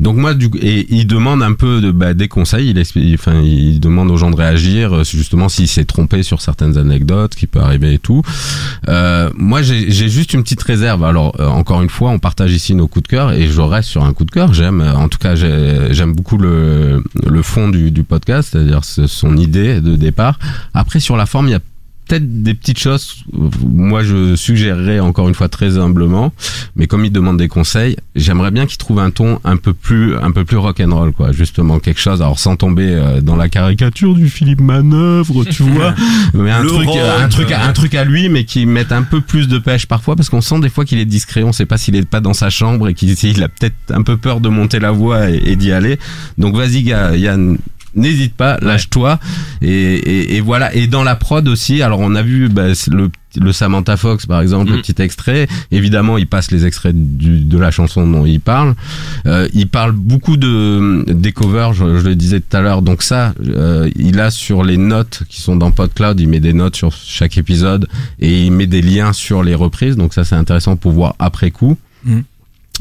[0.00, 2.70] Donc moi, du, et il demande un peu de, bah, des conseils.
[2.96, 6.76] Il, enfin, il demande aux gens de réagir, euh, justement s'il s'est trompé sur certaines
[6.78, 8.22] anecdotes, qui peut arriver et tout.
[8.88, 11.04] Euh, moi, j'ai juste une petite réserve.
[11.04, 13.88] Alors, euh, encore une fois, on partage ici nos coups de cœur et je reste
[13.88, 14.52] sur un coup de cœur.
[14.54, 17.02] J'aime, en tout cas, j'ai- j'aime beaucoup le,
[17.42, 20.38] fond du, du podcast, c'est-à-dire ce- son idée de départ.
[20.74, 21.60] Après, sur la forme, il y a
[22.10, 23.22] peut-être des petites choses.
[23.64, 26.32] Moi, je suggérerais encore une fois très humblement,
[26.74, 30.16] mais comme il demande des conseils, j'aimerais bien qu'il trouve un ton un peu plus,
[30.16, 31.30] un peu plus rock'n'roll, quoi.
[31.30, 32.20] Justement, quelque chose.
[32.20, 35.94] Alors, sans tomber euh, dans la caricature du Philippe Manœuvre, tu vois,
[36.34, 39.02] mais un Le truc, rock, un truc, un truc à lui, mais qui mette un
[39.02, 41.44] peu plus de pêche parfois, parce qu'on sent des fois qu'il est discret.
[41.44, 44.02] On sait pas s'il est pas dans sa chambre et qu'il il a peut-être un
[44.02, 45.98] peu peur de monter la voix et, et d'y aller.
[46.38, 47.58] Donc, vas-y, Yann.
[47.96, 49.18] N'hésite pas, lâche-toi
[49.62, 50.74] et, et, et voilà.
[50.74, 54.40] Et dans la prod aussi, alors on a vu bah, le, le Samantha Fox par
[54.40, 54.74] exemple, Mm.
[54.76, 55.48] le petit extrait.
[55.72, 58.74] Évidemment, il passe les extraits du, de la chanson dont il parle.
[59.26, 62.82] Euh, il parle beaucoup de des covers, je, je le disais tout à l'heure.
[62.82, 66.52] Donc ça, euh, il a sur les notes qui sont dans PodCloud, il met des
[66.52, 67.88] notes sur chaque épisode
[68.20, 69.96] et il met des liens sur les reprises.
[69.96, 71.76] Donc ça, c'est intéressant pour voir après coup.
[72.04, 72.20] Mm.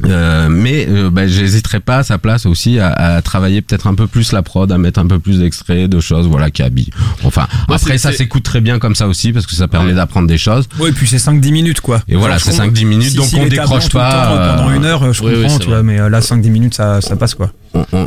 [0.05, 3.95] Euh, mais euh, bah, j'hésiterai pas à sa place aussi à, à travailler peut-être un
[3.95, 6.89] peu plus la prod, à mettre un peu plus d'extraits, de choses, voilà, qui habillent.
[7.23, 9.95] Enfin, Ouais, après ça s'écoute très bien comme ça aussi parce que ça permet Ouais.
[9.95, 10.67] d'apprendre des choses.
[10.79, 12.01] Ouais, et puis c'est 5-10 minutes quoi.
[12.07, 14.55] Et voilà, c'est je 5-10 minutes, si- donc on décroche pas.
[14.55, 15.75] pendant euh, une heure, je oui, oui, comprends, tu vrai.
[15.75, 17.51] vois, mais euh, là 5-10 minutes ça, ça passe quoi.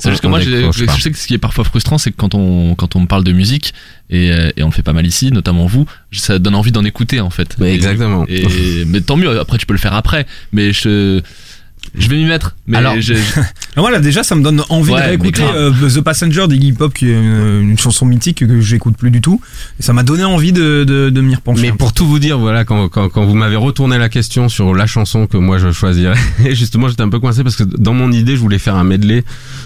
[0.00, 2.34] C'est juste que moi, je, sais que ce qui est parfois frustrant, c'est que quand
[2.34, 3.74] on, quand on me parle de musique,
[4.10, 6.84] et, euh, et on le fait pas mal ici, notamment vous, ça donne envie d'en
[6.84, 7.54] écouter en fait.
[7.58, 8.24] Mais Et- exactement.
[8.28, 11.20] Et, mais tant mieux, après tu peux le faire après, mais je,
[11.94, 12.56] je vais m'y mettre.
[12.66, 13.14] Mais Alors- je-
[13.76, 16.92] Voilà, déjà ça me donne envie Ouais, de réécouter mais euh, The Passenger d'Iggy Pop
[16.94, 19.40] qui est une, une chanson mythique que j'écoute plus du tout.
[19.78, 21.62] Et ça m'a donné envie de, de, de m'y repencher.
[21.62, 24.74] Mais pour tout vous dire, voilà, quand, quand, quand vous m'avez retourné la question sur
[24.74, 26.16] la chanson que moi je choisirais,
[26.50, 29.24] justement j'étais un peu coincé parce que dans mon idée je voulais faire un medley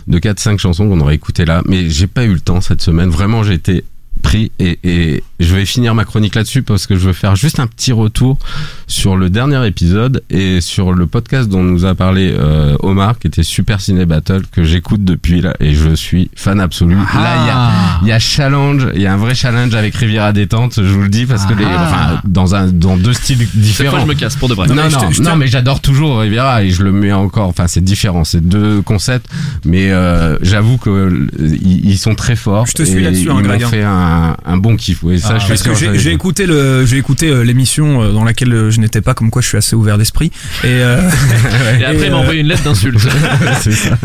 [0.09, 3.09] de 4-5 chansons qu'on aurait écouté là, mais j'ai pas eu le temps cette semaine.
[3.11, 3.85] Vraiment j'ai été
[4.23, 7.61] pris et, et je vais finir ma chronique là-dessus parce que je veux faire juste
[7.61, 8.39] un petit retour
[8.87, 13.27] sur le dernier épisode et sur le podcast dont nous a parlé euh, Omar qui
[13.27, 16.95] était Super Ciné Battle que j'écoute depuis là et je suis fan absolu.
[16.97, 18.01] Là il y a Ah.
[18.05, 21.09] y a challenge, il y a un vrai challenge avec Riviera détente, je vous le
[21.09, 21.87] dis parce que les, Ah.
[21.87, 24.01] enfin, dans un dans deux styles cette fois, différents.
[24.01, 24.67] je me casse pour de vrai.
[24.69, 27.49] Non, mais non, je je non, mais j'adore toujours Riviera et je le mets encore.
[27.49, 29.29] Enfin, c'est différent, c'est deux concepts,
[29.65, 31.27] mais euh, j'avoue que euh,
[31.63, 32.67] ils, sont très forts.
[32.67, 33.65] Je te suis là-dessus, Ils
[34.07, 35.03] un, un bon kiff.
[35.03, 38.12] Oui, ça, Ah, je suis Parce que j'ai écouté le j'ai écouté euh, l'émission euh,
[38.12, 40.31] dans laquelle euh, je n'étais pas comme quoi je suis assez ouvert d'esprit
[40.64, 41.01] et euh,
[41.81, 42.99] Et après, Et, il m'a envoyé une lettre d'insulte.
[43.61, 43.99] c'est ça.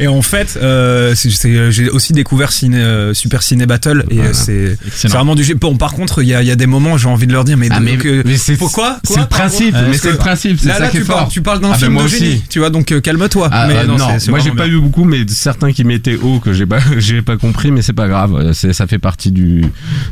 [0.00, 2.82] et en fait euh, c'est- c'est- j'ai aussi découvert ciné,
[3.14, 4.32] Super Ciné Battle et Voilà.
[4.34, 4.76] c'est
[5.08, 7.26] vraiment du bon par contre il y a, il y a des moments j'ai envie
[7.26, 10.10] de leur dire mais, Ah, mais, que- mais c'est pourquoi C'est le principe, mais c'est
[10.12, 11.16] le principe, c'est là, ça là qui est tu, fort.
[11.18, 12.42] parles, tu parles d'un Ah, ben, film moi de génie aussi.
[12.48, 13.96] tu vois donc calme-toi mais non,
[14.28, 17.36] moi j'ai pas vu beaucoup, mais certains qui m'étaient hauts que j'ai pas, j'ai pas
[17.36, 18.52] compris, mais c'est pas grave.
[18.52, 19.47] C'est, ça fait partie du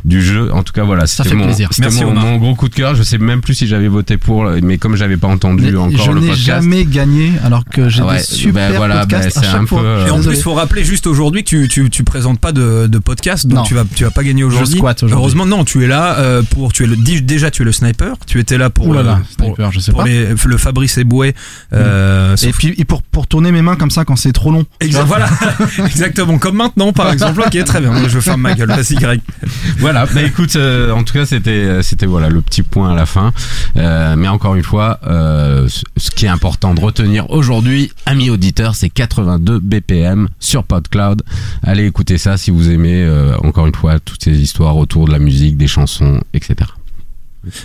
[0.05, 0.51] du jeu.
[0.53, 2.95] En tout cas, voilà, c'était mon, Merci, mon, gros coup de cœur.
[2.95, 6.05] Je sais même plus si j'avais voté pour, mais comme j'avais pas entendu Mais encore
[6.05, 6.45] je le n'ai podcast.
[6.45, 9.51] jamais gagné alors que j'ai Ah ouais, des super ben voilà, podcasts ben à c'est
[9.51, 9.81] chaque un fois.
[9.81, 12.51] peu, euh, Et en plus, faut rappeler juste aujourd'hui que tu, tu, tu présentes pas
[12.51, 13.63] de, de podcast, donc Non.
[13.63, 14.81] tu vas, tu vas pas gagner aujourd'hui.
[15.11, 18.15] Heureusement, non, tu es là euh, pour, tu es le, déjà tu es le sniper,
[18.25, 20.07] tu étais là pour, là là, euh, pour, sniper, je sais pour pas.
[20.07, 21.35] les- le Fabrice Eboué.
[21.73, 24.65] Euh, Et puis et pour pour tourner mes mains comme ça quand c'est trop long.
[25.05, 25.27] Voilà,
[25.85, 27.41] exactement, comme maintenant par exemple.
[27.45, 28.69] Ok, très bien, je ferme ma gueule.
[28.69, 29.19] Vas-y, Greg.
[29.79, 33.05] Voilà, bah écoute, euh, en tout cas c'était c'était voilà le petit point à la
[33.05, 33.31] fin.
[33.77, 38.73] Euh, mais encore une fois, euh, ce- qui est important de retenir aujourd'hui, amis auditeurs,
[38.75, 41.21] c'est 82 BPM sur PodCloud.
[41.63, 43.03] Allez écouter ça si vous aimez.
[43.03, 46.55] euh, encore une fois, toutes ces histoires autour de la musique, des chansons, etc.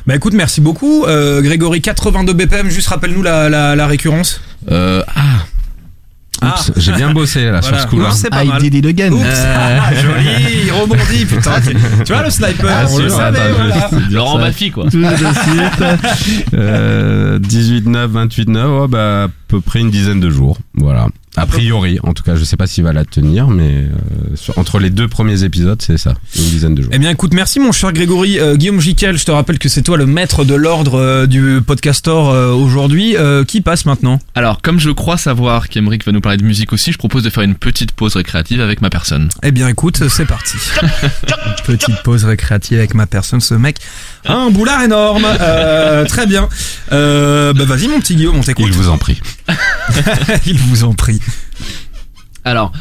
[0.06, 1.80] Bah écoute, merci beaucoup, euh, Grégory.
[1.80, 4.40] 82 BPM, juste rappelle-nous la, la, la récurrence.
[4.70, 5.44] Euh, ah.
[6.42, 7.62] Oups, j'ai bien bossé là Voilà.
[7.62, 8.08] sur ce coup-là.
[8.08, 8.60] Oups, c'est pas I mal.
[8.62, 9.12] did it again.
[9.12, 11.60] Oups, ah, joli, il rebondit, putain.
[12.04, 13.74] Tu, vois le sniper, Ah, on le savait, voilà.
[13.88, 14.38] dire Laurent.
[14.38, 14.84] Baffy, quoi.
[14.90, 16.44] Tout de suite.
[16.54, 21.46] Euh, 18 9 28 9 oh, bah peu près une dizaine de jours voilà a
[21.46, 23.88] priori en tout cas je sais pas s'il va la tenir mais euh,
[24.34, 27.32] sur- entre les deux premiers épisodes c'est ça une dizaine de jours Eh bien, écoute,
[27.34, 28.38] merci mon cher Grégory.
[28.38, 31.60] Euh, Guillaume Jiquel, je te rappelle que c'est toi le maître de l'ordre euh, du
[31.66, 33.16] podcastor euh, aujourd'hui.
[33.16, 34.18] Euh, qui passe maintenant?
[34.34, 37.30] Alors, comme je crois savoir qu'Emeric va nous parler de musique aussi, je propose de
[37.30, 39.28] faire une petite pause récréative avec ma personne.
[39.42, 40.56] Eh bien, écoute, c'est parti.
[41.66, 43.76] Petite pause récréative avec ma personne, ce mec.
[44.26, 45.24] a Un boulard énorme.
[45.40, 46.48] Euh, très bien.
[46.92, 48.66] Euh, bah, vas-y, mon petit Guillaume, on t'écoute.
[48.68, 49.20] il vous en prie
[50.46, 51.20] Il vous en prie.
[52.44, 52.72] Alors,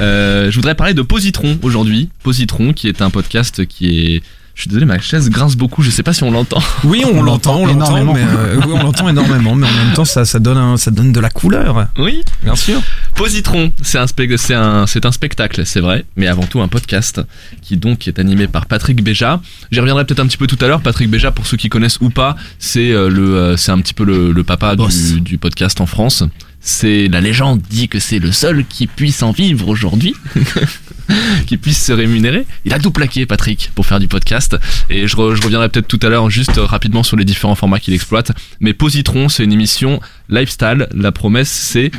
[0.00, 2.10] euh, je voudrais parler de Positron aujourd'hui.
[2.22, 4.22] Positron, qui est un podcast qui est...
[4.54, 6.62] Je suis désolé, ma chaise grince beaucoup, je sais pas si on l'entend.
[6.84, 9.92] Oui, on, On l'entend, on l'entend mais euh, oui, on l'entend énormément, mais en même
[9.94, 11.88] temps, ça, ça donne, un- ça donne de la couleur.
[11.98, 12.80] Oui Bien sûr.
[13.16, 14.06] Positron, c'est un,
[14.54, 17.20] un, c'est un spectacle, c'est vrai, mais avant tout un podcast
[17.62, 19.40] qui donc est animé par Patrick Béja.
[19.72, 20.82] J'y reviendrai peut-être un petit peu tout à l'heure.
[20.82, 23.94] Patrick Béja, pour ceux qui connaissent ou pas, c'est euh, le, euh, c'est un petit
[23.94, 26.22] peu le, le papa du, du podcast en France.
[26.66, 30.14] C'est la légende dit que c'est le seul qui puisse en vivre aujourd'hui,
[31.46, 32.46] qui puisse se rémunérer.
[32.64, 34.56] Il a tout plaqué, Patrick, pour faire du podcast.
[34.88, 37.54] Et je, re- je reviendrai peut-être tout à l'heure juste euh, rapidement sur les différents
[37.54, 38.32] formats qu'il exploite.
[38.60, 40.00] Mais Positron, c'est une émission
[40.30, 40.88] lifestyle.
[40.94, 41.90] La promesse, c'est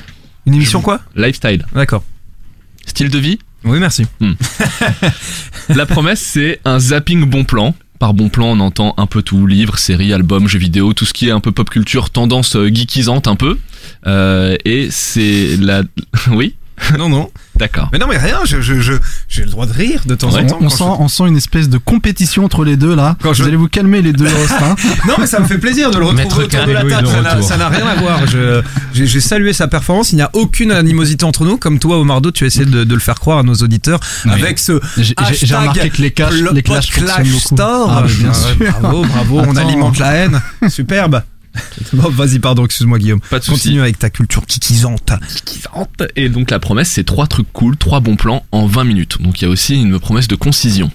[0.48, 1.00] Une émission quoi?
[1.16, 1.64] Lifestyle.
[1.76, 2.04] D'accord.
[2.88, 3.38] Style de vie?
[3.66, 4.06] Oui, merci.
[5.70, 7.76] La promesse, c'est un zapping bon plan.
[8.00, 11.14] Par bon plan, on entend un peu tout, livres, séries, albums, jeux vidéo, tout ce
[11.14, 13.58] qui est un peu pop culture, tendance euh, geekisante un peu.
[14.08, 15.82] Euh, et c'est la...
[16.32, 16.56] oui?
[17.00, 17.30] Non, non.
[17.56, 17.88] D'accord.
[17.94, 18.92] Mais non, mais rien, je, je, je-
[19.30, 20.42] j'ai le droit de rire de temps Ouais.
[20.44, 20.58] en temps.
[20.60, 23.16] on, sent, on sent une espèce de compétition entre les deux là.
[23.24, 24.76] Quand vous je- allez vous calmer les deux hein.
[24.78, 27.38] je- Non, mais ça me fait plaisir de le retrouver Maître autour de la table.
[27.38, 28.28] de Ça n'a- rien à voir.
[28.28, 28.62] Je-
[28.94, 30.12] J'ai j'ai salué sa performance.
[30.12, 31.56] Il n'y a aucune animosité entre nous.
[31.58, 34.32] Comme toi, Omardo, tu essaies de, de le faire croire à nos auditeurs Oui.
[34.34, 37.40] avec ce J'ai- J'ai Hashtag j'ai remarqué que les clashs, le les clashs fonctionnent beaucoup.
[37.56, 37.90] Store.
[37.90, 38.74] Ah, bien Ouais, sûr.
[38.82, 39.40] Bravo, bravo.
[39.48, 40.42] On alimente la haine.
[40.68, 41.22] Superbe.
[41.94, 43.22] Bon, vas-y, pardon, excuse-moi Guillaume.
[43.30, 43.46] Pas de.
[43.46, 45.12] Continue avec ta culture kikisante.
[46.16, 49.22] Et donc la promesse, c'est trois trucs cool, trois bons plans en 20 minutes.
[49.22, 50.92] Donc il y a aussi une promesse de concision.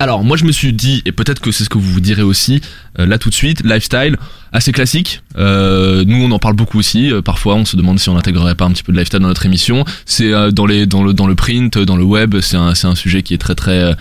[0.00, 2.22] Alors moi je me suis dit, et peut-être que c'est ce que vous vous direz
[2.22, 2.62] aussi,
[2.98, 4.16] euh, là tout de suite, lifestyle,
[4.50, 5.22] assez classique.
[5.36, 7.12] Euh, nous on en parle beaucoup aussi.
[7.12, 9.28] Euh, parfois on se demande si on n'intégrerait pas un petit peu de lifestyle dans
[9.28, 9.84] notre émission.
[10.06, 12.94] C'est dans les dans le dans le print, dans le web, c'est un c'est un
[12.94, 13.94] sujet qui est très très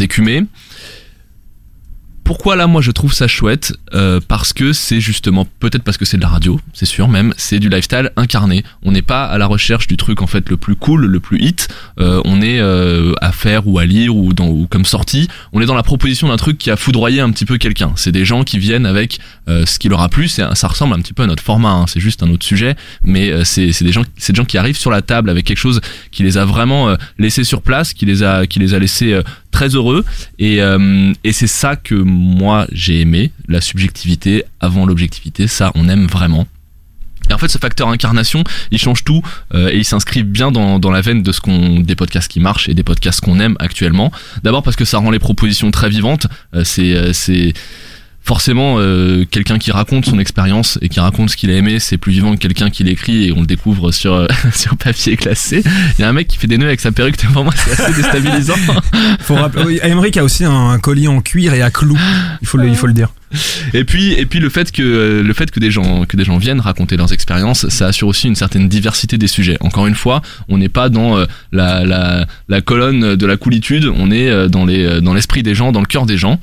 [0.00, 0.46] écumé.
[2.24, 6.04] Pourquoi là moi je trouve ça chouette Euh, Parce que c'est justement peut-être parce que
[6.04, 8.64] c'est de la radio, c'est sûr même, c'est du lifestyle incarné.
[8.84, 11.38] On n'est pas à la recherche du truc en fait le plus cool, le plus
[11.40, 11.68] hit.
[12.00, 15.28] Euh, on est euh, à faire ou à lire ou dans ou comme sortie.
[15.52, 17.92] On est dans la proposition d'un truc qui a foudroyé un petit peu quelqu'un.
[17.96, 20.28] C'est des gens qui viennent avec euh, ce qui leur a plu.
[20.28, 21.70] Ça ressemble un petit peu à notre format.
[21.72, 21.84] hein.
[21.86, 24.78] C'est juste un autre sujet, mais euh, c'est des gens c'est des gens qui arrivent
[24.78, 25.80] sur la table avec quelque chose
[26.12, 29.20] qui les a vraiment euh, laissés sur place, qui les a qui les a laissés
[29.50, 30.02] très heureux
[30.38, 30.60] et,
[31.24, 36.46] et c'est ça que moi j'ai aimé, la subjectivité avant l'objectivité, ça on aime vraiment.
[37.30, 39.22] Et en fait, ce facteur incarnation, il change tout
[39.54, 42.68] euh, et il s'inscrit bien dans, la veine de ce qu'on des podcasts qui marchent
[42.68, 44.10] et des podcasts qu'on aime actuellement.
[44.42, 46.26] D'abord parce que ça rend les propositions très vivantes.
[46.54, 47.52] Euh, c'est euh, c'est
[48.22, 51.98] forcément euh, quelqu'un qui raconte son expérience et qui raconte ce qu'il a aimé, c'est
[51.98, 55.62] plus vivant que quelqu'un qui l'écrit et on le découvre sur euh, sur papier glacé.
[55.98, 57.72] Il y a un mec qui fait des nœuds avec sa perruque, pour moi c'est
[57.72, 58.56] assez déstabilisant.
[59.20, 61.98] Faut rappeler, a aussi un, un collier en cuir et à clous.
[62.40, 63.12] Il faut le, il faut le dire.
[63.72, 66.24] Et puis et puis le fait que euh, le fait que des gens que des
[66.24, 69.56] gens viennent raconter leurs expériences, ça assure aussi une certaine diversité des sujets.
[69.60, 73.86] Encore une fois, on n'est pas dans euh, la, la la colonne de la coolitude,
[73.94, 76.40] on est euh, dans les dans l'esprit des gens, dans le cœur des gens.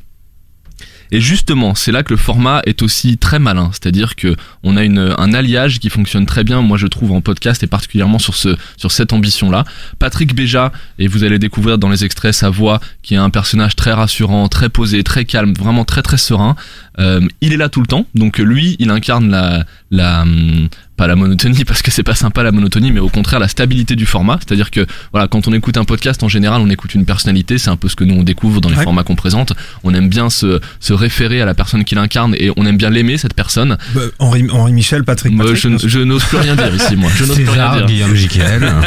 [1.12, 4.84] Et justement, c'est là que le format est aussi très malin, c'est-à-dire que on a
[4.84, 8.36] une, un alliage qui fonctionne très bien, moi je trouve en podcast et particulièrement sur
[8.36, 9.66] ce sur cette ambition-là.
[9.98, 13.76] Patrick Béja, et vous allez découvrir dans les extraits sa voix, qui est un personnage
[13.76, 16.56] très rassurant, très posé, très calme, vraiment très très serein.
[17.00, 20.70] Euh, il est là tout le temps, donc lui, il incarne la la hum,
[21.00, 23.96] pas la monotonie parce que c'est pas sympa la monotonie, mais au contraire la stabilité
[23.96, 24.38] du format.
[24.46, 27.58] C'est-à-dire que voilà, quand on écoute un podcast, en général, on écoute une personnalité.
[27.58, 28.84] C'est un peu ce que nous on découvre dans les Ouais.
[28.84, 29.54] formats qu'on présente.
[29.84, 32.90] On aime bien se se référer à la personne qui l'incarne et on aime bien
[32.90, 33.78] l'aimer cette personne.
[33.94, 35.34] Bah, Henri, Henri Michel, Patrick.
[35.56, 37.10] Je, n'ose plus rien dire ici, moi.
[37.16, 37.86] Je n'ose plus rien dire.
[37.86, 38.14] Guillaume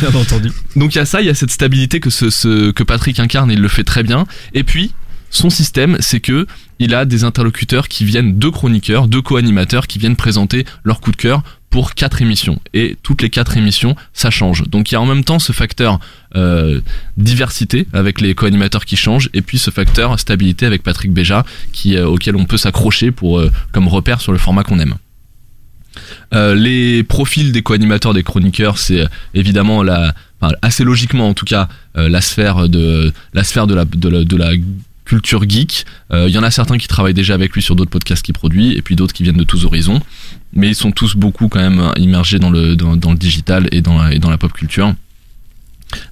[0.00, 0.52] bien entendu.
[0.76, 3.18] Donc il y a ça, il y a cette stabilité que ce, ce que Patrick
[3.18, 4.26] incarne, et il le fait très bien.
[4.54, 4.92] Et puis
[5.30, 6.46] son système, c'est que
[6.80, 11.12] il a des interlocuteurs qui viennent, deux chroniqueurs, deux co-animateurs qui viennent présenter leur coup
[11.12, 12.60] de cœur pour quatre émissions.
[12.74, 14.64] Et toutes les quatre émissions, ça change.
[14.68, 16.00] Donc il y a en même temps ce facteur
[16.34, 16.80] euh,
[17.16, 21.44] diversité avec les co-animateurs qui changent, et puis ce facteur stabilité avec Patrick Béja,
[21.86, 24.96] euh, auquel on peut s'accrocher pour euh, comme repère sur le format qu'on aime.
[26.32, 30.14] Les profils des co-animateurs, des chroniqueurs, c'est évidemment la,
[30.62, 34.52] assez logiquement en tout cas, la sphère de la sphère de la
[35.10, 35.84] culture geek.
[36.12, 38.34] Euh, Il y en a certains qui travaillent déjà avec lui sur d'autres podcasts qu'il
[38.34, 40.00] produit, et puis d'autres qui viennent de tous horizons.
[40.52, 44.52] Mais ils sont tous beaucoup quand même immergés dans le digital et dans la pop
[44.52, 44.94] culture.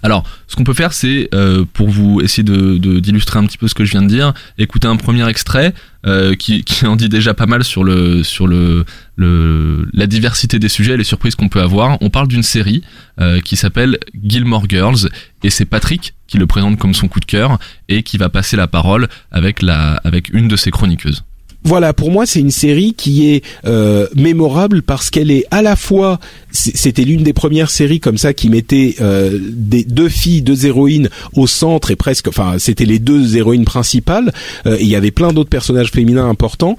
[0.03, 3.69] Alors, ce qu'on peut faire, c'est euh, pour vous essayer de d'illustrer un petit peu
[3.69, 5.75] ce que je viens de dire, écouter un premier extrait
[6.07, 8.85] euh, qui, qui en dit déjà pas mal sur le sur le,
[9.17, 11.99] le la diversité des sujets, et les surprises qu'on peut avoir.
[12.01, 12.83] On parle d'une série
[13.21, 15.09] euh, qui s'appelle Gilmore Girls
[15.43, 18.57] et c'est Patrick qui le présente comme son coup de cœur et qui va passer
[18.57, 21.25] la parole avec la avec une de ses chroniqueuses.
[21.69, 25.77] Voilà, pour moi, c'est une série qui est euh, mémorable parce qu'elle est à la
[25.77, 26.19] fois,
[26.51, 31.11] c'était l'une des premières séries comme ça qui mettait euh, des deux filles, deux héroïnes
[31.35, 34.33] au centre et presque, enfin, c'était les deux héroïnes principales.
[34.67, 36.77] euh, et il y avait plein d'autres personnages féminins importants.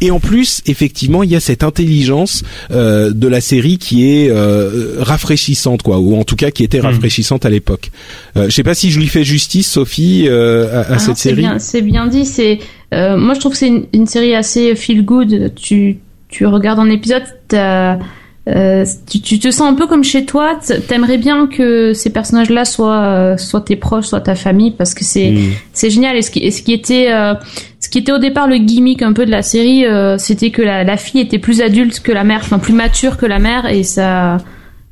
[0.00, 4.30] Et en plus, effectivement, il y a cette intelligence euh, de la série qui est
[4.30, 7.90] euh, rafraîchissante, quoi, ou en tout cas qui était rafraîchissante à l'époque.
[8.38, 11.16] Euh, je sais pas si je lui fais justice, Sophie, euh, à, à Ah, cette
[11.18, 11.42] c'est série.
[11.42, 12.24] bien, c'est bien dit.
[12.24, 12.58] C'est
[12.92, 15.52] euh, moi je trouve que c'est une, une série assez feel good.
[15.54, 15.98] Tu
[16.28, 20.58] tu regardes un épisode, euh, tu, tu te sens un peu comme chez toi.
[20.88, 25.04] T'aimerais bien que ces personnages-là soient euh, soit tes proches, soit ta famille, parce que
[25.04, 25.50] c'est Mm.
[25.72, 26.16] c'est génial.
[26.16, 27.34] Et ce qui, et ce qui était euh,
[27.80, 29.84] ce qui était au départ le gimmick un peu de la série,
[30.18, 33.26] c'était que la, la fille était plus adulte que la mère, enfin plus mature que
[33.26, 34.38] la mère, et ça.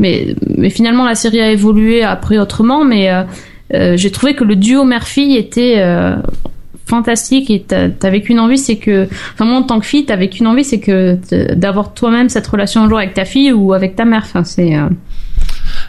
[0.01, 3.11] Mais mais finalement la série a évolué après autrement, mais
[3.75, 6.17] euh, j'ai trouvé que le duo mère-fille était euh,
[6.89, 10.29] fantastique et t'as- t'avais qu'une envie, c'est que, enfin moi en tant que fille, t'avais
[10.29, 11.19] qu'une envie, c'est que
[11.55, 14.23] d'avoir toi-même cette relation un jour avec ta fille ou avec ta mère.
[14.25, 14.89] Enfin c'est euh,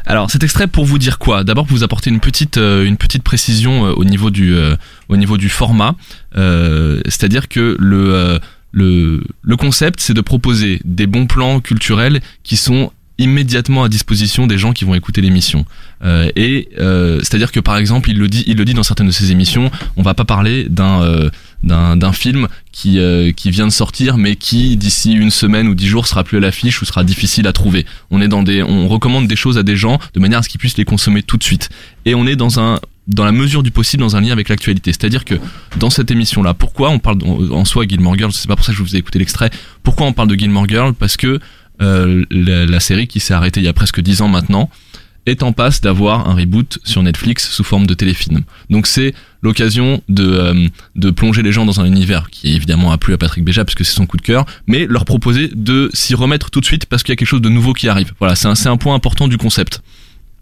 [0.06, 1.44] Alors cet extrait pour vous dire quoi?
[1.44, 4.54] D'abord pour vous apporter une petite euh, une petite précision euh, au niveau du
[5.10, 5.96] au niveau du format,
[6.36, 8.40] c'est-à-dire que le
[8.72, 14.48] le le concept c'est de proposer des bons plans culturels qui sont immédiatement à disposition
[14.48, 15.66] des gens qui vont écouter l'émission.
[16.04, 19.08] Euh, et euh, c'est-à-dire que par exemple, il le dit, il le dit dans certaines
[19.08, 21.30] de ses émissions, on va pas parler d'un euh,
[21.64, 25.88] d'un film qui euh, qui vient de sortir mais qui d'ici une semaine ou dix
[25.88, 27.86] jours sera plus à l'affiche ou sera difficile à trouver.
[28.10, 30.50] On est dans des on recommande des choses à des gens de manière à ce
[30.50, 31.70] qu'ils puissent les consommer tout de suite.
[32.06, 32.80] Et on est dans un
[33.10, 34.92] dans la mesure du possible dans un lien avec l'actualité.
[34.92, 35.36] C'est-à-dire que
[35.78, 37.18] dans cette émission-là, pourquoi on parle
[37.52, 39.50] en soi Gilmore Girls C'est pas pour ça que je vous ai écouté l'extrait.
[39.84, 40.94] Pourquoi on parle de Gilmore Girls?
[40.94, 41.40] Parce que
[41.82, 44.70] euh, la, la série qui s'est arrêtée il y a presque dix ans maintenant
[45.26, 48.42] est en passe d'avoir un reboot sur Netflix sous forme de téléfilm.
[48.70, 52.98] Donc c'est l'occasion de euh, de plonger les gens dans un univers qui évidemment a
[52.98, 56.16] plu à Patrick Béja puisque c'est son coup de cœur, mais leur proposer de s'y
[56.16, 58.14] remettre tout de suite parce qu'il y a quelque chose de nouveau qui arrive.
[58.20, 59.82] Voilà, c'est un, c'est un point important du concept.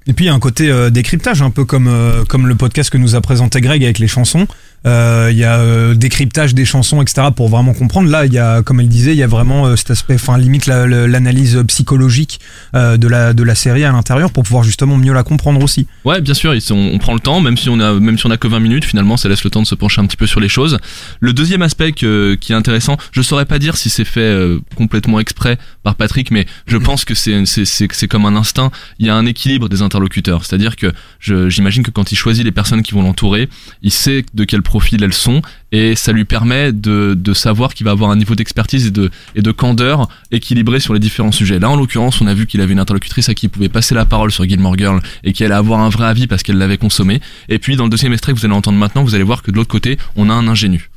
[0.08, 2.56] Et puis il y a un côté euh, décryptage, un peu comme euh, comme le
[2.56, 4.48] podcast que nous a présenté Greg avec les chansons.
[4.86, 7.28] Euh, Il y a euh, décryptage des chansons, etc.
[7.36, 8.10] pour vraiment comprendre.
[8.10, 10.38] Là, il y a, comme elle disait, il y a vraiment euh, cet aspect, enfin
[10.38, 12.40] limite la- la- l'analyse psychologique
[12.74, 15.88] de la de la série à l'intérieur pour pouvoir justement mieux la comprendre aussi.
[16.06, 18.38] Ouais, bien sûr, on, prend le temps, même si on a même si on a
[18.38, 20.40] que 20 minutes, finalement, ça laisse le temps de se pencher un petit peu sur
[20.40, 20.78] les choses.
[21.20, 24.38] Le deuxième aspect qui est intéressant, je saurais pas dire si c'est fait
[24.76, 28.72] complètement exprès par Patrick, mais je pense que c'est comme un instinct.
[29.00, 32.52] Il y a un équilibre des interlocuteurs, c'est-à-dire que j'imagine que quand il choisit les
[32.52, 33.50] personnes qui vont l'entourer,
[33.82, 37.92] il sait de quel profil elles sont et ça lui permet de savoir qu'il va
[37.92, 41.60] avoir un niveau d'expertise et de et de candeur équilibré sur les différents sujets.
[41.60, 44.06] Là, en l'occurrence, on a vu qu'il avait une interlocutrice à qui pouvait passer la
[44.06, 47.22] parole sur Gilmore Girl et qui allait avoir un vrai avis parce qu'elle l'avait consommé.
[47.50, 49.52] Et puis, dans le deuxième extrait que vous allez entendre maintenant, vous allez voir que
[49.52, 50.90] de l'autre côté, on a un ingénu.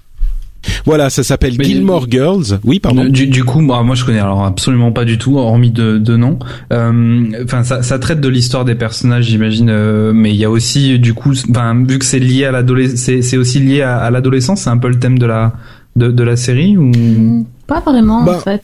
[0.85, 2.59] Voilà, ça s'appelle Gilmore Girls.
[2.65, 3.05] Oui, pardon.
[3.05, 6.17] Du, du coup, moi, moi, je connais alors absolument pas du tout, hormis de, de
[6.17, 6.39] nom.
[6.73, 10.51] Euh, Enfin, ça, ça traite de l'histoire des personnages, j'imagine, euh, mais il y a
[10.51, 13.99] aussi, du coup, enfin, vu que c'est lié à l'adolescence, c'est c'est aussi lié à,
[13.99, 14.63] à l'adolescence.
[14.63, 15.53] C'est un peu le thème de la
[15.97, 17.47] de, de la série ou?
[17.67, 18.63] Pas vraiment Bah, en fait.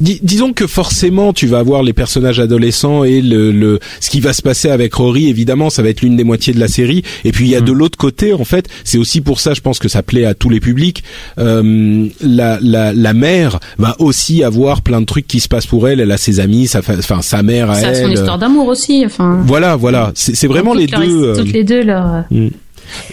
[0.00, 4.20] Dis- disons que forcément tu vas avoir les personnages adolescents et le, le ce qui
[4.20, 7.02] va se passer avec Rory évidemment ça va être l'une des moitiés de la série.
[7.24, 9.60] Et puis il y a de l'autre côté en fait c'est aussi pour ça je
[9.60, 11.02] pense que ça plaît à tous les publics
[11.38, 15.88] euh, la, la la mère va aussi avoir plein de trucs qui se passent pour
[15.88, 16.00] elle.
[16.00, 18.12] Elle a ses amis sa enfin sa mère à Ça a son elle.
[18.12, 19.02] histoire d'amour aussi.
[19.04, 20.12] Enfin, voilà voilà.
[20.14, 22.24] C'est vraiment les deux euh, Toutes les deux leur.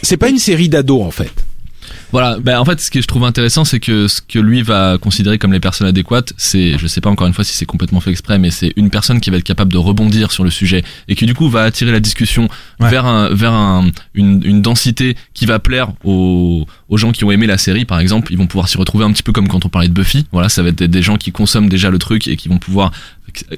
[0.04, 1.32] c'est pas une série d'ados en fait
[2.16, 4.98] Voilà, ben en fait, ce que je trouve intéressant, c'est que ce que lui va
[4.98, 8.00] considérer comme les personnes adéquates, c'est, je sais pas encore une fois si c'est complètement
[8.00, 10.82] fait exprès, mais c'est une personne qui va être capable de rebondir sur le sujet
[11.10, 12.48] et qui du coup va attirer la discussion
[12.80, 12.90] Ouais.
[12.90, 17.32] vers un, vers un, une, une densité qui va plaire aux, aux gens qui ont
[17.32, 18.32] aimé la série, par exemple.
[18.34, 20.26] Ils vont pouvoir s'y retrouver un petit peu comme quand on parlait de Buffy.
[20.32, 22.58] Voilà, ça va être des- des gens qui consomment déjà le truc et qui vont
[22.58, 22.92] pouvoir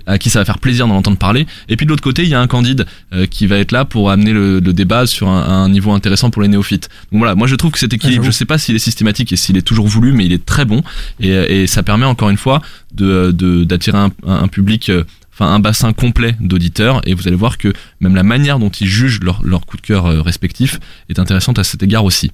[0.06, 1.46] à qui ça va faire plaisir d'en entendre parler.
[1.70, 3.86] Et puis de l'autre côté, il y a un Candide euh, qui va être là
[3.86, 6.90] pour amener le, le débat sur un, un niveau intéressant pour les néophytes.
[7.12, 8.32] Donc voilà, moi je trouve que cet équilibre, j'avoue.
[8.34, 10.66] je sais pas s'il est systématique et s'il est toujours voulu, mais il est très
[10.66, 10.84] bon
[11.20, 12.62] et, et ça permet encore une fois
[12.94, 14.90] de de- d'attirer un, un public.
[14.90, 15.04] euh,
[15.40, 18.88] Enfin, un bassin complet d'auditeurs et vous allez voir que même la manière dont ils
[18.88, 22.32] jugent leur, leur coup de cœur euh, respectif est intéressante à cet égard aussi.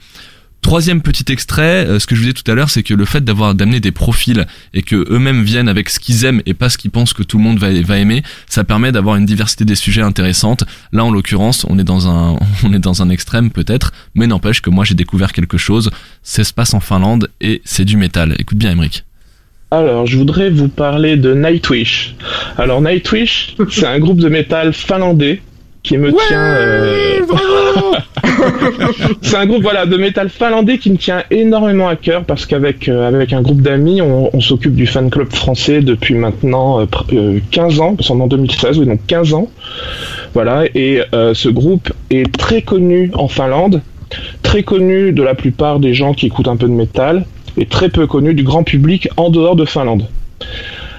[0.64, 3.04] Troisième petit extrait, euh, ce que je vous disais tout à l'heure, c'est que le
[3.04, 6.70] fait d'avoir d'amener des profils et que eux-mêmes viennent avec ce qu'ils aiment et pas
[6.70, 9.76] ce qu'ils pensent que tout le monde va, aimer, ça permet d'avoir une diversité des
[9.76, 10.64] sujets intéressante.
[10.94, 14.62] Là, en l'occurrence, on est dans un, on est dans un extrême peut-être, mais n'empêche
[14.62, 15.92] que moi j'ai découvert quelque chose.
[16.24, 18.34] Ça se passe en Finlande et c'est du métal.
[18.40, 19.04] Écoute bien, Emmerich.
[19.70, 22.16] Alors, je voudrais vous parler de Nightwish.
[22.58, 25.42] Alors, Nightwish, c'est un groupe de métal finlandais
[25.84, 26.40] qui me tient.
[26.40, 27.20] euh,
[29.22, 32.88] c'est un groupe voilà de métal finlandais qui me tient énormément à cœur parce qu'avec
[32.90, 36.86] euh, avec un groupe d'amis, on, on s'occupe du fan club français depuis maintenant euh,
[36.86, 39.50] pr- euh, 15 ans, parce qu'on est en 2016, oui, donc 15 ans.
[40.34, 43.82] Voilà, et euh, ce groupe est très connu en Finlande,
[44.42, 47.26] très connu de la plupart des gens qui écoutent un peu de métal,
[47.58, 50.08] et très peu connu du grand public en dehors de Finlande.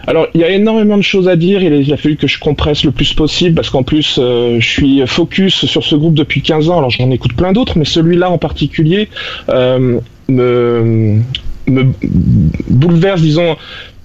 [0.07, 2.85] Alors, il y a énormément de choses à dire, il a, fallu que je compresse
[2.85, 6.69] le plus possible, parce qu'en plus, euh, je suis focus sur ce groupe depuis 15
[6.71, 9.09] ans, alors j'en écoute plein d'autres, mais celui-là en particulier
[9.49, 11.21] euh, me,
[11.67, 11.85] me
[12.69, 13.57] bouleverse, disons,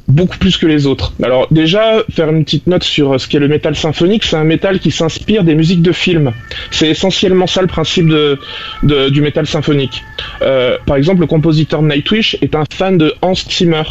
[0.07, 1.13] beaucoup plus que les autres.
[1.23, 4.79] Alors déjà, faire une petite note sur ce qu'est le métal symphonique, c'est un métal
[4.79, 6.31] qui s'inspire des musiques de films.
[6.71, 8.39] C'est essentiellement ça le principe de,
[8.83, 10.03] de- du métal symphonique.
[10.41, 13.83] Euh, par exemple, le compositeur Nightwish est un fan de Hans Zimmer.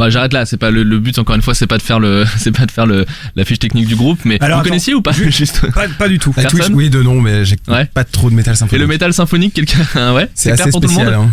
[0.00, 0.46] Ouais, j'arrête là.
[0.46, 2.66] C'est pas le, le but encore une fois, c'est pas de faire le, c'est pas
[2.66, 3.04] de faire le
[3.36, 5.12] la fiche technique du groupe, mais Alors, vous attends, connaissiez ou pas?
[5.28, 6.32] juste Pas, pas du tout.
[6.48, 7.84] Twitch, oui, de nom, mais j'ai Ouais.
[7.86, 8.80] pas trop de métal Et symphonique.
[8.80, 9.78] le métal symphonique, quelqu'un,
[10.14, 11.02] ouais, c'est clair assez pour tout le monde?
[11.04, 11.20] spécial.
[11.22, 11.30] Hein.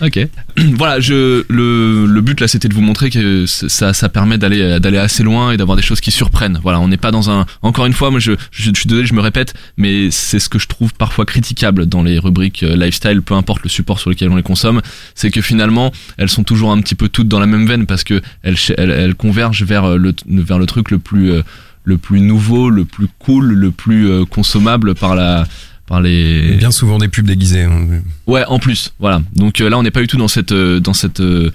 [0.00, 0.28] Ok.
[0.74, 4.80] voilà, je le le but là c'était de vous montrer que ça ça permet d'aller
[4.80, 6.58] d'aller assez loin et d'avoir des choses qui surprennent.
[6.62, 9.14] Voilà, on n'est pas dans un encore une fois moi je, je suis désolé, je
[9.14, 13.22] me répète, mais c'est ce que je trouve parfois critiquable dans les rubriques euh, lifestyle,
[13.22, 14.80] peu importe le support sur lequel on les consomme,
[15.14, 18.04] c'est que finalement, elles sont toujours un petit peu toutes dans la même veine parce
[18.04, 21.42] que elles elles, elles convergent vers euh, le vers le truc le plus euh,
[21.84, 25.46] le plus nouveau, le plus cool, le plus euh, consommable par la
[25.90, 27.64] par les Bien souvent des pubs déguisées.
[27.64, 28.00] hein.
[28.28, 29.20] Ouais, en plus, voilà.
[29.34, 31.50] Donc euh, là, on n'est pas du tout dans cette euh, dans cette euh,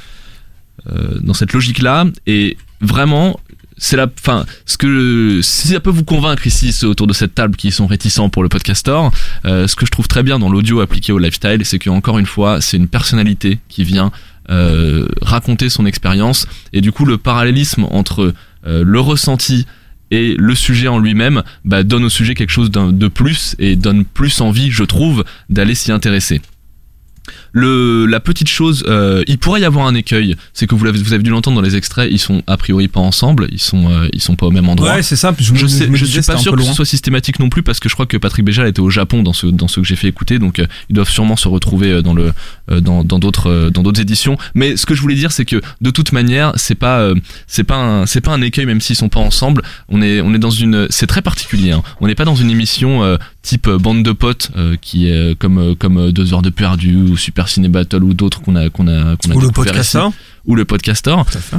[1.22, 3.40] dans cette logique là et vraiment
[3.78, 7.34] c'est la enfin ce que si ça peut vous convaincre ici ceux autour de cette
[7.34, 9.10] table qui sont réticents pour le podcaster
[9.46, 12.20] euh, ce que je trouve très bien dans l'audio appliqué au lifestyle c'est que encore
[12.20, 14.12] une fois c'est une personnalité qui vient
[14.50, 18.34] euh, raconter son expérience et du coup le parallélisme entre
[18.68, 19.66] euh, le ressenti
[20.16, 24.05] et le sujet en lui-même bah, donne au sujet quelque chose de plus et donne
[24.05, 26.41] plus envie je trouve d'aller s'y intéresser
[27.56, 31.01] le, la petite chose, euh, il pourrait y avoir un écueil, c'est que vous, l'avez,
[31.01, 33.89] vous avez dû l'entendre dans les extraits, ils sont a priori pas ensemble, ils sont,
[33.89, 34.95] euh, ils sont pas au même endroit.
[34.95, 35.34] Ouais, c'est ça.
[35.39, 37.80] Je, je sais, je disais, suis pas sûr que ce soit systématique non plus parce
[37.80, 39.95] que je crois que Patrick Béja était au Japon dans ce dans ce que j'ai
[39.95, 42.34] fait écouter, donc euh, ils doivent sûrement se retrouver euh, dans le
[42.72, 44.38] euh, dans dans d'autres euh, dans d'autres éditions.
[44.53, 47.16] Mais ce que je voulais dire, c'est que de toute manière, c'est pas euh,
[47.47, 49.62] c'est pas un c'est pas un écueil même s'ils sont pas ensemble.
[49.88, 51.72] On est on est dans une c'est très particulier.
[51.72, 51.84] hein.
[52.01, 53.16] On n'est pas dans une émission euh,
[53.46, 56.96] type euh, bande de potes euh, qui est euh, comme comme deux heures de perdu
[56.96, 59.72] ou Super Ciné Battle ou d'autres qu'on a qu'on a qu'on a Ou le découvert
[59.72, 59.98] podcast, ici.
[59.98, 60.14] Hein.
[60.46, 61.16] ou le podcaster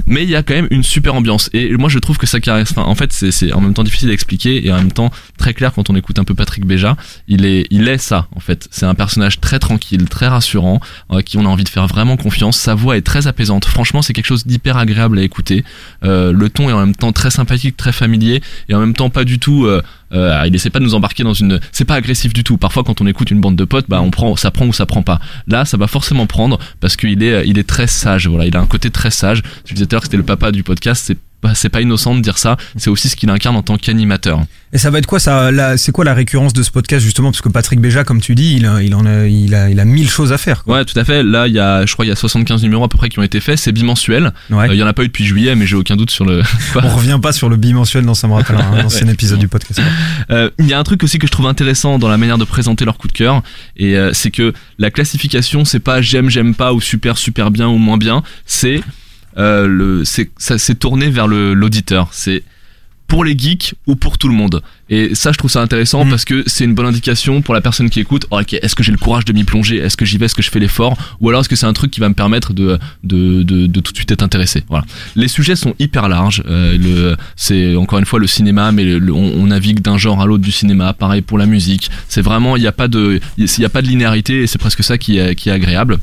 [0.07, 1.49] mais il y a quand même une super ambiance.
[1.53, 2.72] Et moi je trouve que ça caresse.
[2.72, 5.11] Enfin, en fait c'est c'est en même temps difficile à expliquer et en même temps
[5.39, 6.97] très clair quand on écoute un peu Patrick Béja.
[7.28, 8.66] Il est il est ça en fait.
[8.70, 12.16] C'est un personnage très tranquille très rassurant à qui on a envie de faire vraiment
[12.16, 12.59] confiance.
[12.59, 13.64] Sa voix est très apaisante.
[13.64, 15.64] Franchement c'est quelque chose d'hyper agréable à écouter.
[16.03, 19.11] Euh, le ton est en même temps très sympathique très familier et en même temps
[19.11, 19.82] pas du tout euh,
[20.12, 22.57] euh, il essaie pas de nous embarquer dans une c'est pas agressif du tout.
[22.57, 24.86] Parfois quand on écoute une bande de potes bah on prend ça prend ou ça
[24.86, 25.20] prend pas.
[25.46, 28.46] Là ça va forcément prendre parce qu'il est il est très sage voilà.
[28.46, 29.42] Il a un côté très sage.
[29.64, 31.80] Je disais tout à l'heure que c'était le papa du podcast c'est pas c'est pas
[31.80, 34.41] innocent de dire ça c'est aussi ce qu'il incarne en tant qu'animateur
[34.72, 37.30] Et ça va être quoi ça C'est quoi la récurrence de ce podcast justement?
[37.30, 39.78] Parce que Patrick Béja, comme tu dis, il a, il en a, il a, il
[39.80, 40.64] a mille choses à faire.
[40.64, 40.78] Quoi.
[40.78, 41.22] Ouais, tout à fait.
[41.22, 43.18] Là, il y a, je crois, il y a 75 numéros à peu près qui
[43.18, 43.59] ont été faits.
[43.59, 44.32] C'est bimensuel.
[44.51, 44.68] Euh, Ouais.
[44.70, 46.43] Il y en a pas eu depuis juillet, mais j'ai aucun doute sur le.
[46.74, 49.12] On revient pas sur le bimensuel dans ça me rappelle un ancien Ouais.
[49.12, 49.80] épisode du podcast.
[50.30, 52.45] Euh, Il y a un truc aussi que je trouve intéressant dans la manière de
[52.45, 53.43] présenter leur coup de cœur,
[53.76, 57.68] et euh, c'est que la classification, c'est pas j'aime, j'aime pas ou super, super bien
[57.68, 58.22] ou moins bien.
[58.47, 58.80] C'est
[59.39, 62.09] euh, le, c'est ça, c'est tourné vers l'auditeur.
[62.12, 62.43] C'est
[63.09, 64.62] pour les geeks ou pour tout le monde.
[64.91, 66.11] Et ça, je trouve ça intéressant Mhm.
[66.11, 68.26] parce que c'est une bonne indication pour la personne qui écoute.
[68.32, 69.76] Oh, ok, est-ce que j'ai le courage de m'y plonger?
[69.76, 70.24] Est-ce que j'y vais?
[70.26, 70.97] Est-ce que je fais l'effort?
[71.20, 73.80] Ou alors est-ce que c'est un truc qui va me permettre de, de, de, de
[73.80, 74.64] tout de suite être intéressé?
[74.68, 74.84] Voilà.
[75.14, 76.43] Les sujets sont hyper larges.
[76.49, 79.99] Euh, le, c'est encore une fois le cinéma, mais le- le- on, on navigue d'un
[79.99, 80.93] genre à l'autre du cinéma.
[80.93, 81.89] Pareil pour la musique.
[82.09, 84.59] C'est vraiment, il n'y a pas de, il y a pas de linéarité et c'est
[84.59, 85.99] presque ça qui est, qui est agréable.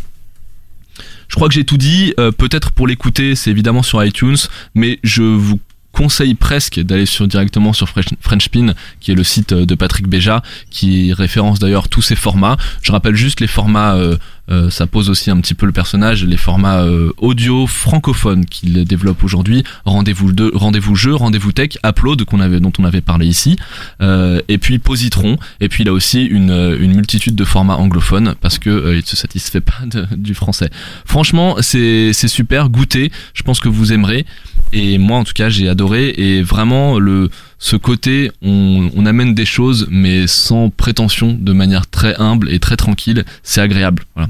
[1.34, 2.14] Je crois que j'ai tout dit.
[2.20, 4.38] Euh, Peut-être pour l'écouter, c'est évidemment sur iTunes,
[4.76, 5.60] mais je vous
[5.92, 10.08] conseille presque d'aller sur directement sur French, Frenchpin, qui est le site euh, de Patrick
[10.08, 12.58] Béja, qui référence d'ailleurs tous ces formats.
[12.84, 14.16] Je rappelle juste les formats, euh,
[14.50, 18.84] euh, ça pose aussi un petit peu le personnage, les formats euh, audio francophones qu'il
[18.86, 19.64] développe aujourd'hui.
[19.86, 23.56] Rendez-vous de, rendez-vous jeu, rendez-vous tech, Upload qu'on avait, dont on avait parlé ici,
[24.02, 25.38] euh, et puis Positron.
[25.62, 28.98] Et puis il a aussi une, euh, une multitude de formats anglophones parce que euh,
[28.98, 29.74] il se satisfait pas
[30.12, 30.70] du français.
[31.06, 32.70] Franchement, c'est c'est super.
[32.70, 34.26] Goûtez, je pense que vous aimerez.
[34.74, 36.10] Et moi, en tout cas, j'ai adoré.
[36.18, 37.30] Et vraiment, le
[37.66, 42.60] ce côté, on, on amène des choses, mais sans prétention, de manière très humble et
[42.60, 43.24] très tranquille.
[43.42, 44.04] C'est agréable.
[44.16, 44.30] Voilà.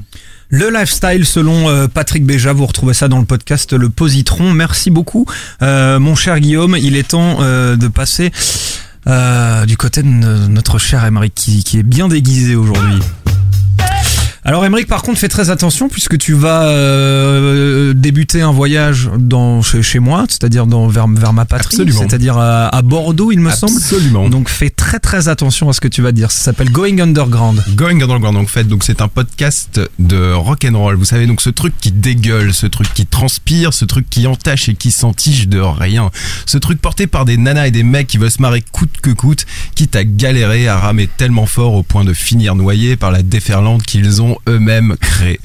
[0.50, 4.52] Le lifestyle selon euh, Patrick Béja, vous retrouvez ça dans le podcast Le Positron.
[4.52, 5.26] Merci beaucoup,
[5.62, 6.76] Euh, mon cher Guillaume.
[6.80, 8.30] Il est temps euh, de passer
[9.08, 13.00] euh, du côté de no- notre cher Emmerich qui, qui est bien déguisé aujourd'hui.
[14.46, 19.62] Alors Emmerich, par contre, fais très attention puisque tu vas euh, débuter un voyage dans
[19.62, 23.50] chez, chez moi, c'est-à-dire dans vers, vers ma patrie, c'est-à-dire à, à Bordeaux, il me
[23.50, 23.72] semble.
[23.74, 24.28] Absolument.
[24.28, 26.30] Donc fais très très attention à ce que tu vas dire.
[26.30, 27.64] Ça s'appelle Going Underground.
[27.74, 30.96] Going Underground, en fait, donc c'est un podcast de rock and roll.
[30.96, 34.68] Vous savez, donc ce truc qui dégueule, ce truc qui transpire, ce truc qui entache
[34.68, 36.10] et qui s'entiche de rien.
[36.44, 39.10] Ce truc porté par des nanas et des mecs qui veulent se marrer coûte que
[39.10, 43.22] coûte, quitte à galérer, à ramer tellement fort au point de finir noyés par la
[43.22, 45.40] déferlante qu'ils ont eux-mêmes créée.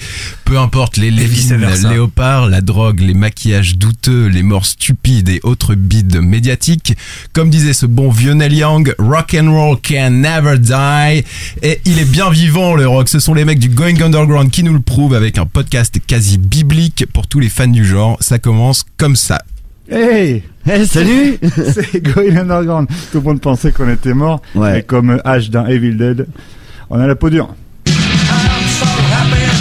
[0.45, 5.75] Peu importe les lévines, léopards, la drogue, les maquillages douteux, les morts stupides et autres
[5.75, 6.95] bides médiatiques.
[7.33, 11.23] Comme disait ce bon vieux Neil Young, rock and roll can never die.
[11.61, 13.09] Et il est bien vivant le rock.
[13.09, 16.37] Ce sont les mecs du Going Underground qui nous le prouvent avec un podcast quasi
[16.37, 18.17] biblique pour tous les fans du genre.
[18.21, 19.41] Ça commence comme ça.
[19.91, 21.37] Hey, hey salut
[21.73, 22.87] C'est Going Underground.
[23.11, 24.41] Tout le monde pensait qu'on était mort.
[24.55, 24.73] Ouais.
[24.73, 26.27] Mais comme H dans Evil Dead,
[26.89, 27.55] on a la peau dure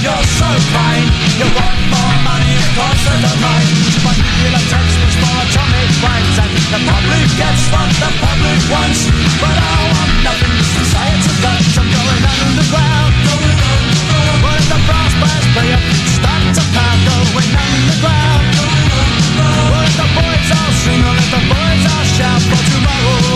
[0.09, 1.05] you're so fine.
[1.37, 3.69] You want more money, of course there's a right
[4.05, 9.01] But you like textbooks for atomic rights And the public gets what the public wants.
[9.37, 14.41] But I want nothing, society does I'm going underground, going underground.
[14.45, 15.85] But the brass bands play up,
[16.17, 19.69] start to pound Going underground, going underground.
[19.77, 23.29] But the boys all sing, or the boys all shout for tomorrow.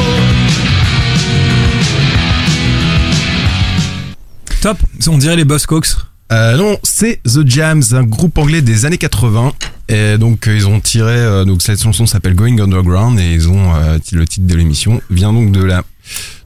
[4.63, 6.12] Top, on dirait les Buzzcocks.
[6.33, 9.53] Euh, non, c'est The Jams, un groupe anglais des années 80.
[9.89, 13.51] Et donc euh, ils ont tiré, euh, donc cette chanson s'appelle Going Underground et ils
[13.51, 15.83] ont euh, le titre de l'émission vient donc de là.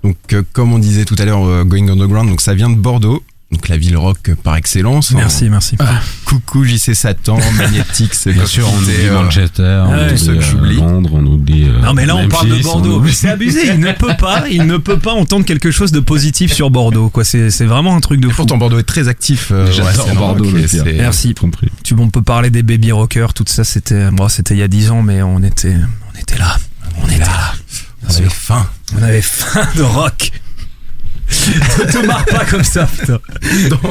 [0.03, 3.23] Donc euh, comme on disait tout à l'heure, Going Underground, donc ça vient de Bordeaux,
[3.53, 5.13] donc la ville rock par excellence.
[5.13, 5.77] Merci, merci.
[6.25, 10.13] Coucou JC Satan, Magnetix, Bien sûr, on oublie Manchester, on ouais,
[10.55, 10.81] oublie euh.
[10.81, 11.65] Londres, on oublie.
[11.69, 14.15] euh, Non mais là on parle de Bordeaux, on mais c'est abusé, il ne peut
[14.19, 17.67] pas, il ne peut pas entendre quelque chose de positif sur Bordeaux quoi, c'est c'est
[17.67, 18.37] vraiment un truc de fou.
[18.39, 19.49] pourtant Bordeaux est très actif.
[19.53, 21.35] euh, J'adore ouais, c'est Bordeaux, c'est- Merci.
[21.35, 21.69] compris.
[21.85, 24.69] Tu on peut parler des baby rockers, tout ça c'était bon, c'était il y a
[24.69, 25.77] 10 ans mais on était
[26.15, 26.57] on était là.
[27.01, 27.53] On était là.
[28.09, 28.67] On avait faim.
[28.99, 30.31] On avait faim de rock.
[31.31, 33.21] Ne te marre pas comme ça, putain.
[33.69, 33.83] donc,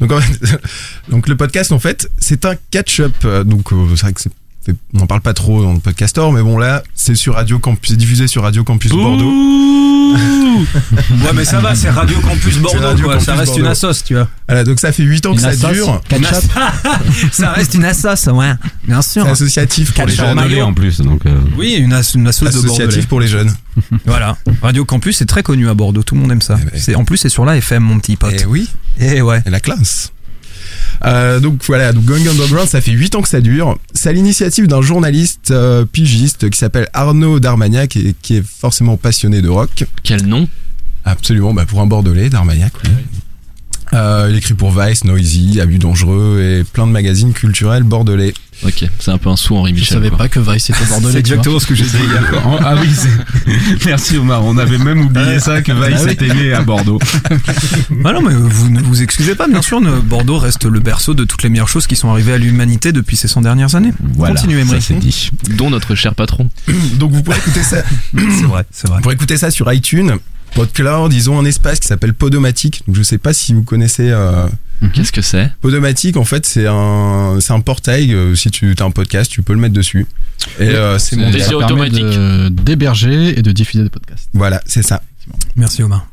[0.00, 0.60] donc, en fait,
[1.08, 4.32] donc le podcast en fait c'est un catch-up Euh, donc euh, c'est vrai que c'est
[4.68, 7.58] c'est- on n'en parle pas trop dans le podcastor mais bon là c'est sur Radio
[7.58, 9.32] Campus c'est diffusé sur Radio Campus Bordeaux
[10.18, 14.14] Ouais mais ça va, c'est Radio Campus Bordeaux Radio quoi, ça reste une assos, tu
[14.14, 14.28] vois.
[14.48, 16.50] voilà donc ça fait 8 ans que ça dure ketchup.
[17.32, 18.52] ça reste une assos, ouais.
[18.86, 19.24] Bien sûr.
[19.24, 21.26] c'est associatif pour les jeunes en plus, donc.
[21.26, 22.66] euh, Oui, une, as- une assos de Bordeaux.
[22.68, 23.52] associatif pour les jeunes
[24.06, 24.36] Voilà.
[24.62, 26.56] Radio Campus c'est très connu à Bordeaux, tout le monde aime ça.
[26.60, 26.70] Eh ben.
[26.74, 28.32] C'est en plus c'est sur la FM mon petit pote.
[28.40, 29.42] et oui Et ouais.
[29.46, 30.12] et la classe
[31.04, 33.78] Euh, donc voilà, donc Going Underground, ça fait 8 ans que ça dure.
[33.94, 38.96] C'est à l'initiative d'un journaliste euh, pigiste qui s'appelle Arnaud Darmagnac et qui est forcément
[38.96, 39.84] passionné de rock.
[40.02, 40.48] Quel nom?
[41.04, 42.90] Absolument, bah pour un Bordelais, Darmagnac, oui.
[43.94, 48.34] Euh, il écrit pour Vice, Noisy, Abus Dangereux et plein de magazines culturels bordelais.
[48.64, 49.94] Ok, c'est un peu un sous Henri Je Michel.
[49.98, 50.18] savais quoi.
[50.18, 51.12] pas que Vice était bordelais.
[51.12, 52.24] C'est exactement ce que j'ai dit hier.
[52.60, 56.52] Ah oui, c'est- merci Omar, on avait même oublié ça que Vice Ah était né
[56.52, 56.98] à Bordeaux.
[58.04, 61.22] Ah non, mais vous ne vous excusez pas, bien sûr, Bordeaux reste le berceau de
[61.24, 63.92] toutes les meilleures choses qui sont arrivées à l'humanité depuis ces 100 dernières années.
[64.14, 64.80] Voilà, Continue, Emery.
[64.80, 65.30] ça c'est dit.
[65.56, 66.50] Dont notre cher patron.
[66.94, 67.76] Donc vous pourrez écouter ça,
[68.14, 68.96] C'est vrai, c'est vrai.
[68.96, 70.16] vous pourrez écouter ça sur iTunes.
[70.54, 72.82] PodCloud, ils ont un espace qui s'appelle Podomatic.
[72.86, 74.46] Donc je sais pas si vous connaissez euh,
[74.94, 75.50] Qu'est-ce que c'est?
[75.60, 76.16] Podomatic.
[76.16, 78.12] En fait, c'est un c'est un portail.
[78.14, 80.06] euh, si tu as un podcast, tu peux le mettre dessus.
[80.60, 82.54] Et euh, c'est Ça permet automatique.
[82.64, 84.28] d'héberger et de diffuser des podcasts.
[84.34, 85.02] Voilà, c'est ça.
[85.56, 86.06] Merci Omar.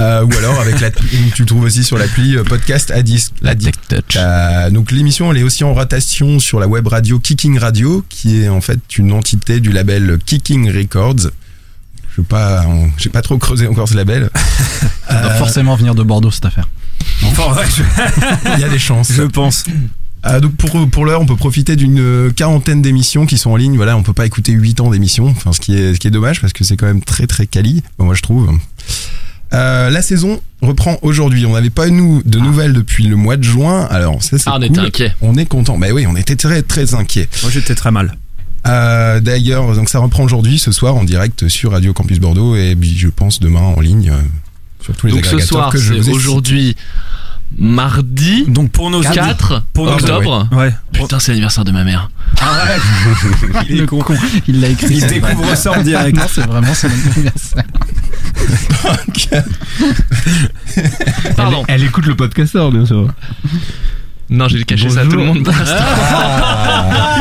[0.00, 0.90] Euh, ou alors avec la,
[1.34, 2.92] tu le trouves aussi sur l'appli podcast.
[3.40, 3.54] La.
[3.54, 4.16] Tech Touch.
[4.16, 8.42] Euh, donc l'émission elle est aussi en rotation sur la web radio Kicking Radio qui
[8.42, 11.30] est en fait une entité du label Kicking Records.
[12.16, 12.64] Je sais pas,
[12.98, 14.30] j'ai pas trop creusé encore ce label.
[15.08, 16.68] Ça doit forcément venir de Bordeaux cette affaire.
[17.24, 17.82] Enfin, ouais, je,
[18.56, 19.12] Il y a des chances.
[19.12, 19.64] je pense.
[20.26, 23.76] Euh, donc pour pour l'heure, on peut profiter d'une quarantaine d'émissions qui sont en ligne.
[23.76, 26.10] Voilà, on peut pas écouter 8 ans d'émissions, enfin ce qui est ce qui est
[26.12, 27.82] dommage parce que c'est quand même très très quali.
[27.98, 28.50] Bon, moi je trouve.
[29.52, 31.44] Euh, la saison reprend aujourd'hui.
[31.44, 33.86] On n'avait pas nous de nouvelles depuis le mois de juin.
[33.90, 34.64] Alors ça c'est Ah, on cool.
[34.66, 35.14] était inquiet.
[35.22, 35.76] On est content.
[35.78, 37.28] Bah oui, on était très très inquiets.
[37.42, 38.16] Moi j'étais très mal.
[38.66, 42.76] Euh, D'ailleurs, donc ça reprend aujourd'hui, ce soir, en direct sur Radio Campus Bordeaux et
[42.76, 44.20] puis je pense demain en ligne euh,
[44.80, 46.76] sur tous les Donc ce soir, que je c'est vous ai aujourd'hui
[47.58, 50.48] mardi Donc pour nos 4 pour nos- octobre.
[50.52, 50.72] Ouais.
[50.92, 52.08] Putain, c'est l'anniversaire de ma mère.
[53.68, 54.02] Il est con.
[54.48, 54.94] Il l'a écrit.
[54.96, 55.56] Il découvre vrai.
[55.56, 56.16] ça en direct.
[56.16, 57.64] Non, c'est vraiment son anniversaire.
[61.36, 61.64] Pardon.
[61.68, 63.08] Elle, elle écoute le podcasteur, bien sûr.
[64.30, 65.46] Non, j'ai caché ça à tout le monde.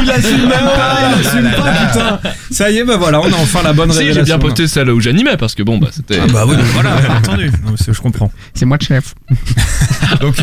[0.03, 2.19] Il assume même pas, il assume pas, putain.
[2.51, 4.23] Ça y est, bah voilà, on a enfin la bonne si, révélation.
[4.25, 6.19] j'ai bien posté celle où j'animais parce que bon, bah c'était.
[6.21, 7.51] Ah bah oui, bah voilà, bien entendu.
[7.65, 8.31] Non, je comprends.
[8.53, 9.13] C'est moi le chef.
[10.21, 10.35] Donc,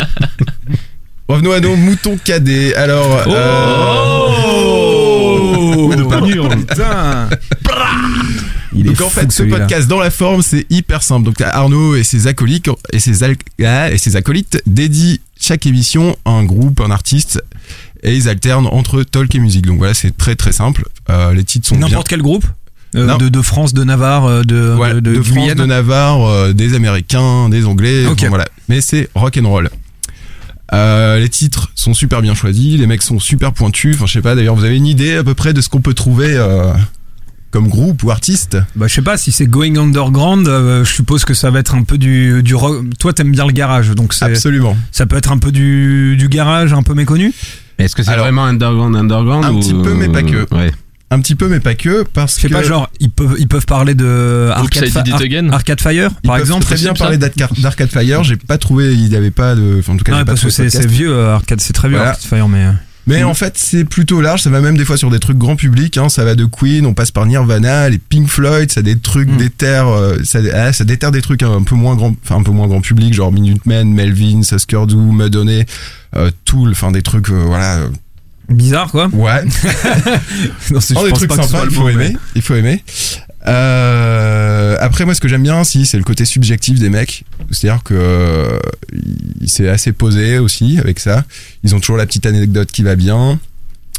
[1.28, 2.74] revenons à nos moutons cadets.
[2.74, 4.78] Alors, euh,
[6.11, 6.48] Oh.
[6.48, 7.28] Putain.
[8.74, 11.24] Il est donc en fait, ce podcast dans la forme, c'est hyper simple.
[11.24, 13.22] Donc Arnaud et ses acolytes et ses,
[13.64, 17.42] ah, et ses acolytes dédient chaque émission à un groupe, un artiste,
[18.02, 19.66] et ils alternent entre talk et musique.
[19.66, 20.84] Donc voilà, c'est très très simple.
[21.11, 21.76] Euh, les titres sont.
[21.76, 22.44] N'importe quel groupe
[22.94, 25.59] Euh, de, de France, de Navarre, euh, de, Ouais, de, de, de France, Guyane.
[25.59, 28.18] de Navarre, euh, des Américains, des Anglais, Ok.
[28.20, 28.46] enfin, voilà.
[28.68, 29.68] Mais c'est rock and roll.
[30.75, 33.95] Euh, les titres sont super bien choisis, les mecs sont super pointus.
[33.97, 34.35] Enfin, je sais pas.
[34.35, 36.73] D'ailleurs, vous avez une idée à peu près de ce qu'on peut trouver euh,
[37.51, 38.59] comme groupe ou artiste?
[38.77, 41.75] Bah, je sais pas si c'est Going Underground, euh, je suppose que ça va être
[41.75, 42.85] un peu du, du rock.
[42.99, 44.77] Toi, t'aimes bien le garage, donc c'est, Absolument.
[44.93, 47.33] ça peut être un peu du, du garage, un peu méconnu?
[47.79, 50.47] Est-ce que c'est vraiment underground, underground un ou- petit peu, mais pas que.
[50.55, 50.73] Ouais.
[51.11, 53.48] Un petit peu, mais pas que, parce Je sais que pas, genre, ils peuvent, ils
[53.48, 55.54] peuvent parler de Arcade, Ar-.
[55.54, 56.64] Arcade Fire, ils par peuvent exemple.
[56.66, 58.22] très bien parler d'Arcade Fire.
[58.24, 60.32] J'ai pas trouvé, il n'y avait pas de, enfin, en tout cas, Non, j'ai pas
[60.32, 62.11] parce que c'est, vieux, euh, Arcade, c'est très vieux, Voilà.
[62.12, 62.64] Arcade Fire, mais.
[62.66, 62.72] euh,
[63.06, 63.28] Mais Mhm.
[63.28, 64.42] en fait, c'est plutôt large.
[64.42, 65.96] Ça va même des fois sur des trucs grand public.
[65.96, 66.11] Hein.
[66.11, 68.70] Ça va de Queen, on passe par Nirvana, les Pink Floyd.
[68.70, 69.38] Ça des trucs Mhm.
[69.38, 72.50] déterre, euh, ça, ah, ça déterre des trucs un peu moins grand, enfin un peu
[72.50, 75.62] moins grand public, genre Minutemen, Melvin, Husker Du, Madonna,
[76.16, 77.78] euh, Tool, enfin des trucs, euh, voilà.
[78.49, 79.09] Bizarre, quoi.
[79.12, 79.44] Ouais,
[80.70, 81.64] non, c'est, Oh, des trucs sympas.
[81.68, 82.16] Il faut mot, aimer.
[82.34, 82.82] Il faut aimer.
[83.46, 87.24] Euh, après, moi, ce que j'aime bien, si, c'est le côté subjectif des mecs.
[87.51, 88.59] C'est-à-dire que euh,
[89.40, 91.24] il s'est assez posé aussi avec ça.
[91.62, 93.38] Ils ont toujours la petite anecdote qui va bien.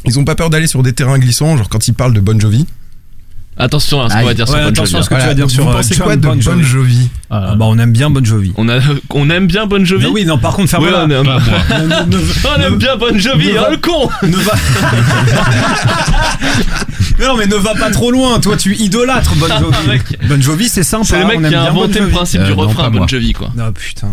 [0.04, 2.40] Ils ont pas peur d'aller sur des terrains glissants, genre quand ils parlent de Bon
[2.40, 2.66] Jovi.
[3.60, 5.04] Attention à ce qu'on va dire sur Bon attention à Jovi.
[5.04, 7.54] ce que tu vas dire sur vous euh, pensez quoi de Bon Jovi Jovi Ah,
[7.56, 8.52] bah, on aime bien Bon Jovi.
[8.56, 8.78] On, a,
[9.10, 10.06] on aime bien Bon Jovi.
[10.06, 11.04] Mais oui, non, par contre, ferme-la.
[11.04, 11.10] on
[12.62, 14.52] aime, bien Bon Jovi, hein, le con ne va.
[17.18, 18.40] Mais non, mais ne va pas trop loin.
[18.40, 19.76] Toi, tu idolâtres Bon Jovi.
[19.78, 20.02] Ah, mec.
[20.26, 21.04] Bon Jovi, c'est sympa.
[21.04, 22.12] C'est le mec on aime qui a bien inventé Bon le Jovi.
[22.16, 23.06] principe Euh, du non, refrain à Bon.
[23.06, 23.52] Jovi, quoi.
[23.58, 24.06] Ah putain.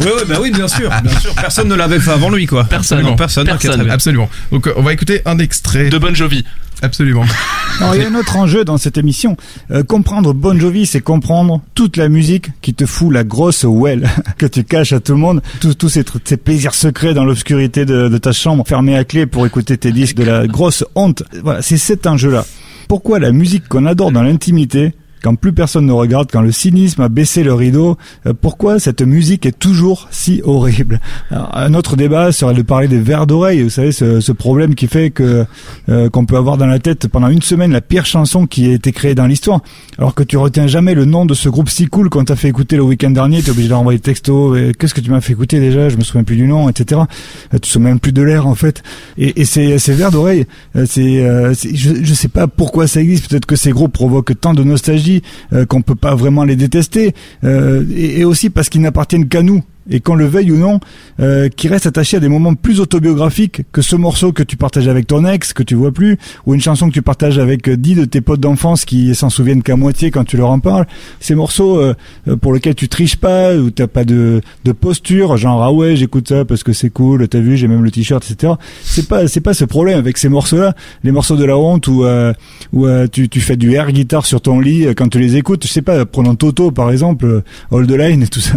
[0.00, 1.32] ouais, ouais, bah oui, bien sûr, bien sûr.
[1.34, 2.64] Personne ne l'avait fait avant lui, quoi.
[2.64, 3.00] Personne.
[3.02, 3.46] Non, personne.
[3.46, 3.90] Personne.
[3.90, 4.28] Absolument.
[4.52, 5.88] Donc, euh, on va écouter un extrait.
[5.88, 6.44] De Bon Jovi.
[6.82, 7.24] Absolument.
[7.80, 9.36] Alors, il y a un autre enjeu dans cette émission.
[9.70, 14.08] Euh, comprendre Bon Jovi, c'est comprendre toute la musique qui te fout la grosse well
[14.38, 15.40] que tu caches à tout le monde.
[15.60, 19.46] Tous ces, ces plaisirs secrets dans l'obscurité de, de ta chambre, fermée à clé pour
[19.46, 21.22] écouter tes disques de la grosse honte.
[21.42, 22.44] Voilà, c'est cet enjeu-là.
[22.88, 27.02] Pourquoi la musique qu'on adore dans l'intimité, quand plus personne ne regarde, quand le cynisme
[27.02, 27.96] a baissé le rideau,
[28.26, 31.00] euh, pourquoi cette musique est toujours si horrible
[31.30, 34.74] Alors, Un autre débat serait de parler des vers d'oreille, vous savez, ce, ce problème
[34.74, 35.44] qui fait que
[35.88, 38.72] euh, qu'on peut avoir dans la tête pendant une semaine la pire chanson qui a
[38.72, 39.60] été créée dans l'histoire,
[39.98, 42.48] alors que tu retiens jamais le nom de ce groupe si cool qu'on t'a fait
[42.48, 45.32] écouter le week-end dernier, t'es obligé de leur envoyer texto, qu'est-ce que tu m'as fait
[45.32, 47.00] écouter déjà, je me souviens plus du nom, etc.
[47.02, 47.06] Euh,
[47.54, 48.82] Tu te souviens même plus de l'air en fait.
[49.18, 53.28] Et, et ces, ces vers d'oreille, c'est, c'est- je, je sais pas pourquoi ça existe,
[53.28, 55.09] peut-être que ces groupes provoquent tant de nostalgie
[55.52, 59.62] euh, qu'on peut pas vraiment les détester, euh, et aussi parce qu'ils n'appartiennent qu'à nous.
[59.88, 60.80] Et qu'on le veuille ou non,
[61.20, 64.88] euh, qui reste attaché à des moments plus autobiographiques que ce morceau que tu partages
[64.88, 67.76] avec ton ex, que tu vois plus, ou une chanson que tu partages avec euh,
[67.76, 70.86] dix de tes potes d'enfance qui s'en souviennent qu'à moitié quand tu leur en parles.
[71.20, 71.94] Ces morceaux euh,
[72.28, 75.96] euh, pour lesquels tu triches pas, ou t'as pas de, de posture, genre ah ouais
[75.96, 78.54] j'écoute ça parce que c'est cool, t'as vu j'ai même le t-shirt, etc.
[78.82, 80.74] C'est pas c'est pas ce problème avec ces morceaux-là,
[81.04, 82.32] les morceaux de la honte où euh,
[82.72, 85.66] où euh, tu tu fais du air guitare sur ton lit quand tu les écoutes.
[85.66, 88.54] Je sais pas, prenons Toto par exemple, All the Line et tout ça.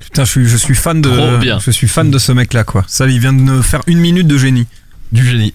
[0.00, 1.08] Putain, suis, je suis fan de.
[1.10, 1.58] Trop bien.
[1.58, 2.84] Je suis fan de ce mec-là, quoi.
[2.88, 4.66] Ça, il vient de me faire une minute de génie.
[5.12, 5.54] Du génie.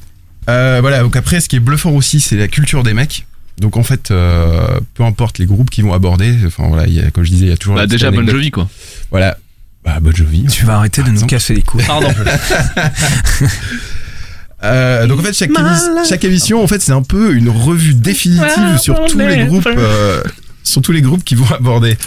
[0.50, 3.26] Euh, voilà, donc après, ce qui est bluffant aussi, c'est la culture des mecs.
[3.60, 7.00] Donc en fait, euh, peu importe les groupes qu'ils vont aborder, enfin voilà, il y
[7.00, 8.28] a, comme je disais, il y a toujours Bah, la déjà Bon.
[8.28, 8.68] Jovi, quoi.
[9.12, 9.38] Voilà.
[9.86, 10.46] Bah, Bon Jovi.
[10.48, 11.84] Tu vas arrêter de nous casser les couilles.
[11.86, 12.08] Pardon.
[14.64, 17.94] Euh, donc en fait chaque, émi- chaque émission en fait c'est un peu une revue
[17.96, 20.24] définitive sur tous les groupes euh,
[20.64, 21.98] sur tous les groupes qui vont aborder.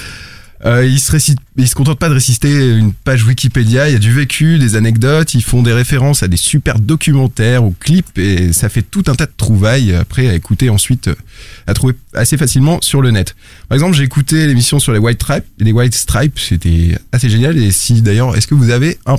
[0.65, 3.97] Euh, ils se récitent, ils se contentent pas de réciter une page Wikipédia, il y
[3.97, 8.19] a du vécu, des anecdotes, ils font des références à des super documentaires ou clips
[8.19, 11.15] et ça fait tout un tas de trouvailles après à écouter ensuite euh,
[11.67, 13.37] à trouver assez facilement sur le net.
[13.69, 17.59] Par exemple, j'ai écouté l'émission sur les White Stripes, les White Stripes, c'était assez génial
[17.59, 19.19] et si d'ailleurs, est-ce que vous avez un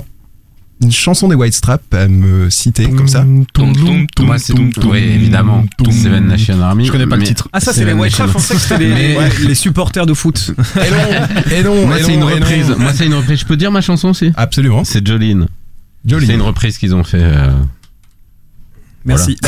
[0.80, 3.20] une chanson des White Stripes à me citer comme ça
[3.52, 5.64] Toum, toum, toum, Moi, c'est toum, oui, évidemment.
[5.90, 6.86] Seven Nation Army.
[6.86, 7.48] Je connais pas le titre.
[7.52, 8.24] Ah, ça, c'est les White sait
[8.54, 10.52] que c'était les, supporters de foot.
[10.76, 12.74] Et non, et non, Moi, et c'est non, une reprise.
[12.78, 13.40] Moi, c'est une reprise.
[13.40, 14.32] Je peux dire ma chanson aussi?
[14.36, 14.84] Absolument.
[14.84, 15.46] C'est Jolene.
[16.06, 16.26] Jolene.
[16.26, 17.20] C'est une reprise qu'ils ont fait.
[17.22, 17.50] euh,
[19.04, 19.36] Merci.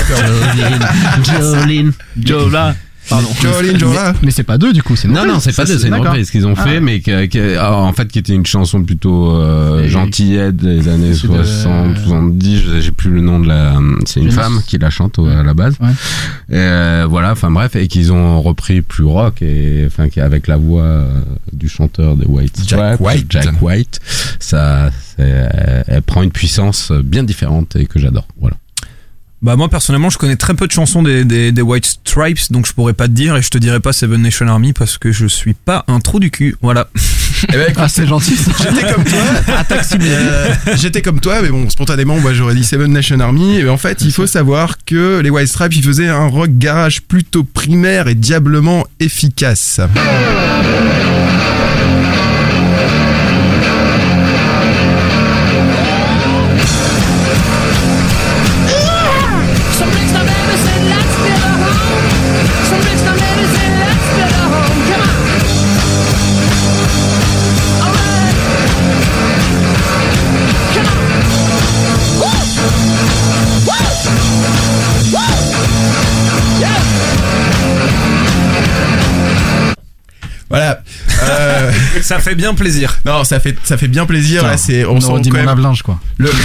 [1.25, 1.93] Jolene.
[2.21, 2.75] Jola.
[3.11, 3.29] Pardon.
[3.43, 4.15] Jolene, Jola.
[4.23, 5.35] Mais c'est pas deux du coup, c'est une Non, reprise.
[5.35, 6.63] non, c'est pas deux, c'est une reprise qu'ils ont Ah.
[6.65, 10.57] fait, mais que- que- ah, en fait, qui était une chanson plutôt euh, Et- gentillette
[10.57, 13.75] des années C'est de- 60, 70, je- j'ai plus le nom de la...
[14.07, 15.75] C'est une femme qui la chante au- à la base.
[15.81, 15.89] Ouais.
[16.51, 20.57] Et, euh, voilà, enfin bref, et qu'ils ont repris plus rock, et enfin avec la
[20.57, 21.21] voix euh,
[21.53, 23.27] du chanteur des White Jack White.
[23.29, 24.01] Jack White,
[24.39, 28.27] ça, elle prend une puissance bien différente et que j'adore.
[28.41, 28.57] Voilà.
[29.43, 32.67] Bah moi personnellement je connais très peu de chansons des, des, des White Stripes donc
[32.67, 35.13] je pourrais pas te dire et je te dirais pas Seven Nation Army parce que
[35.13, 36.89] je suis pas un trou du cul voilà
[37.49, 38.37] Eh ben, écoute, Ah, c'est gentil.
[38.37, 39.19] j'étais comme toi.
[40.03, 43.57] Euh, j'étais comme toi, mais bon, spontanément, moi j'aurais dit Seven Nation Army.
[43.59, 47.01] Et en fait, il faut savoir que les White Stripes, ils faisaient un rock garage
[47.03, 49.81] plutôt primaire et diablement efficace.
[80.51, 80.83] Voilà.
[81.23, 81.71] Euh,
[82.03, 84.43] ça fait bien plaisir non, ça fait, ça fait bien plaisir.
[84.45, 86.01] Là, c'est, on On sent dit quand mon même lave-linge quoi.
[86.19, 86.29] le,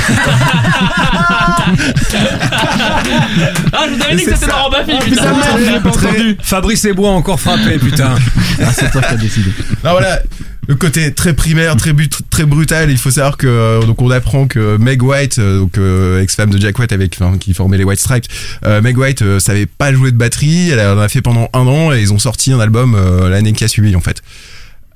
[3.74, 4.48] Ah, je vous avais dit que c'était.
[4.48, 5.34] Laurent Baffy, Ah, putain.
[5.34, 6.38] putain, pas entendu.
[6.42, 8.16] Fabrice et Bois encore frappé putain
[8.64, 9.52] Ah, c'est toi qui as décidé.
[9.84, 10.20] Non, voilà.
[10.68, 12.90] Le côté très primaire, très but, très brutal.
[12.90, 16.50] Il faut savoir que euh, donc on apprend que Meg White, euh, donc euh, ex-femme
[16.50, 18.26] de Jack White avec qui formait les White Stripes,
[18.64, 20.70] Meg White euh, savait pas jouer de batterie.
[20.70, 22.98] Elle en a fait pendant un an et ils ont sorti un album
[23.30, 24.22] l'année qui a suivi en fait.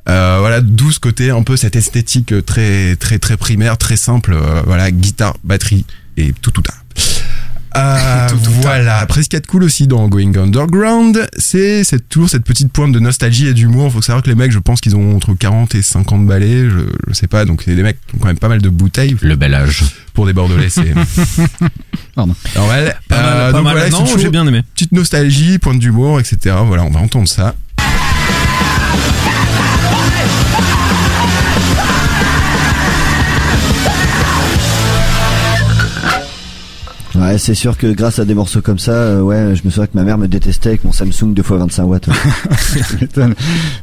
[0.06, 4.36] Voilà, d'où ce côté un peu cette esthétique très très très primaire, très simple.
[4.66, 5.86] voilà, guitare, batterie
[6.18, 6.74] et tout tout ça.
[7.80, 8.28] Euh,
[8.62, 8.98] voilà.
[9.00, 12.72] Après, ce qu'il y a de cool aussi dans Going Underground, c'est toujours cette petite
[12.72, 13.92] pointe de nostalgie et d'humour.
[13.92, 16.80] Faut savoir que les mecs, je pense qu'ils ont entre 40 et 50 balais, je,
[17.08, 17.46] je sais pas.
[17.46, 19.16] Donc c'est des mecs qui ont quand même pas mal de bouteilles.
[19.22, 19.84] Le bel âge.
[20.14, 20.94] Pour des Bordelais, c'est
[22.16, 22.36] Pardon.
[22.56, 23.00] normal.
[23.08, 24.62] Pas mal, Euh, donc voilà, j'ai bien aimé.
[24.74, 26.56] Petite nostalgie, pointe d'humour, etc.
[26.66, 27.56] Voilà, on va entendre ça.
[37.20, 39.88] Ouais, c'est sûr que grâce à des morceaux comme ça, euh, ouais, je me souviens
[39.88, 42.10] que ma mère me détestait avec mon Samsung 2x25 watts.
[42.90, 43.36] Tu m'étonnes.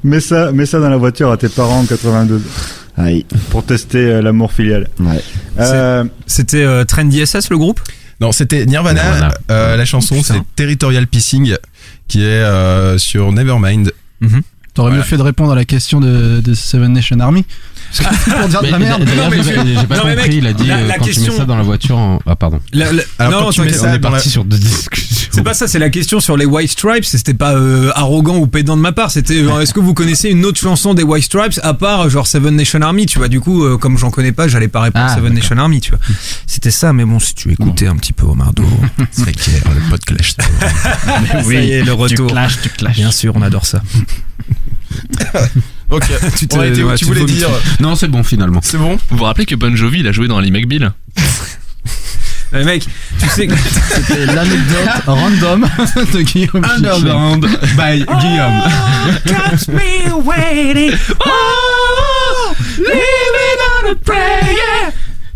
[0.05, 2.43] mets ça, mets ça dans la voiture à tes parents en 82
[2.97, 3.27] Aïe.
[3.51, 4.89] pour tester euh, l'amour filial.
[5.01, 5.23] Ouais.
[5.61, 7.81] Euh, C'était euh, Trendy SS le groupe?
[8.21, 9.03] Non, c'était Nirvana.
[9.03, 9.35] Nirvana.
[9.51, 10.35] Euh, la chanson, Putain.
[10.35, 11.55] c'est Territorial Pissing,
[12.09, 13.93] qui est euh, sur Nevermind.
[14.73, 14.97] T'aurais Voilà.
[14.97, 17.45] mieux fait de répondre à la question de, de Seven Nation Army.
[17.93, 19.05] Que pour dire de la merde.
[19.17, 20.17] Non, mais j'ai pas compris.
[20.17, 21.97] mec, il a dit la- euh, la quand tu question- mets ça dans la voiture.
[21.97, 22.61] en- Ah pardon.
[22.73, 24.59] La- la- Alors, non, quand tu mets ça On est dans parti la- sur deux
[24.59, 25.31] discussions.
[25.33, 27.05] C'est pas ça, c'est la question sur les White Stripes.
[27.05, 29.11] C'était pas euh, arrogant ou pédant de ma part.
[29.11, 32.27] C'était euh, est-ce que vous connaissez une autre chanson des White Stripes à part genre
[32.27, 33.29] Seven Nation Army, tu vois.
[33.29, 35.43] Du coup, euh, comme j'en connais pas, j'allais pas répondre Ah, Seven d'accord.
[35.43, 36.01] Nation Army, tu vois.
[36.47, 38.65] C'était ça, mais bon, si tu écoutais un petit peu Omardo.
[39.11, 40.35] C'est clair, le pod clash.
[41.53, 42.31] est, le retour.
[42.31, 42.97] clashes, tu clashes.
[42.97, 43.83] Bien sûr, on adore ça.
[45.91, 46.05] ok,
[46.37, 47.49] Tu te- Ouais, Théo, ouais, tu tu voulais dire.
[47.81, 48.61] Non, c'est bon finalement.
[48.63, 50.93] C'est bon Vous vous rappelez que Bon Jovi, il a joué dans Ali McBeal
[52.53, 52.87] Mais mec,
[53.21, 53.55] tu sais que
[53.95, 55.67] C'était l'anecdote random
[56.13, 56.65] de Guillaume.
[56.65, 57.45] Underground
[57.77, 58.63] by Guillaume.
[59.27, 60.93] Catch me waiting.
[61.27, 64.76] Oh, living on a prayer.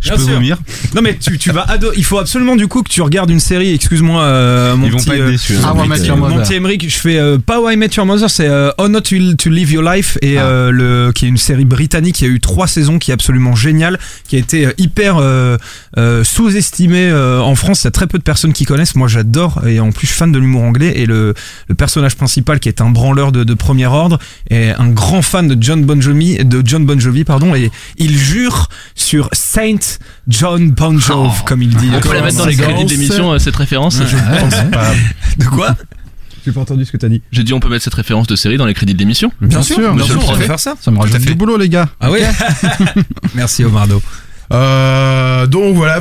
[0.01, 0.33] Je Bien peux sûr.
[0.35, 0.59] vomir.
[0.95, 1.95] Non mais tu, tu vas adorer.
[1.99, 3.75] Il faut absolument du coup que tu regardes une série.
[3.75, 5.57] Excuse-moi, euh, mon Ils vont petit, pas être euh, déçus.
[5.63, 5.87] Ah, hein.
[5.87, 6.43] Met Your mon Mother.
[6.43, 9.03] petit Emmerich, je fais euh, pas How I Met Your Mother, c'est euh, How Not
[9.03, 10.45] to, to Live Your Life et Ah.
[10.47, 13.55] euh, le qui est une série britannique qui a eu trois saisons, qui est absolument
[13.55, 15.59] géniale, qui a été euh, hyper euh,
[15.99, 17.83] euh, sous-estimée euh, en France.
[17.83, 18.95] Il y a très peu de personnes qui connaissent.
[18.95, 21.35] Moi, j'adore et en plus, je suis fan de l'humour anglais et le,
[21.69, 25.47] le personnage principal qui est un branleur de, de premier ordre est un grand fan
[25.47, 29.77] de John Bon Jovi, de John Bon Jovi, pardon, et il jure sur Saint
[30.29, 31.43] John Bon Jovi, Oh.
[31.45, 31.91] comme il dit.
[31.95, 34.91] On peut la mettre dans les crédits de l'émission, euh, cette référence Je pense pas.
[35.39, 35.75] De quoi
[36.45, 37.23] J'ai pas entendu ce que t'as dit.
[37.33, 39.63] J'ai dit on peut mettre cette référence de série dans les crédits de l'émission Bien
[39.63, 40.75] sûr, bien sûr, on peut faire ça.
[40.81, 41.27] Ça me rajoute fait.
[41.27, 41.89] du boulot, les gars.
[42.01, 42.21] Ah oui
[43.35, 44.01] Merci Omardo.
[44.53, 46.01] Euh, donc voilà,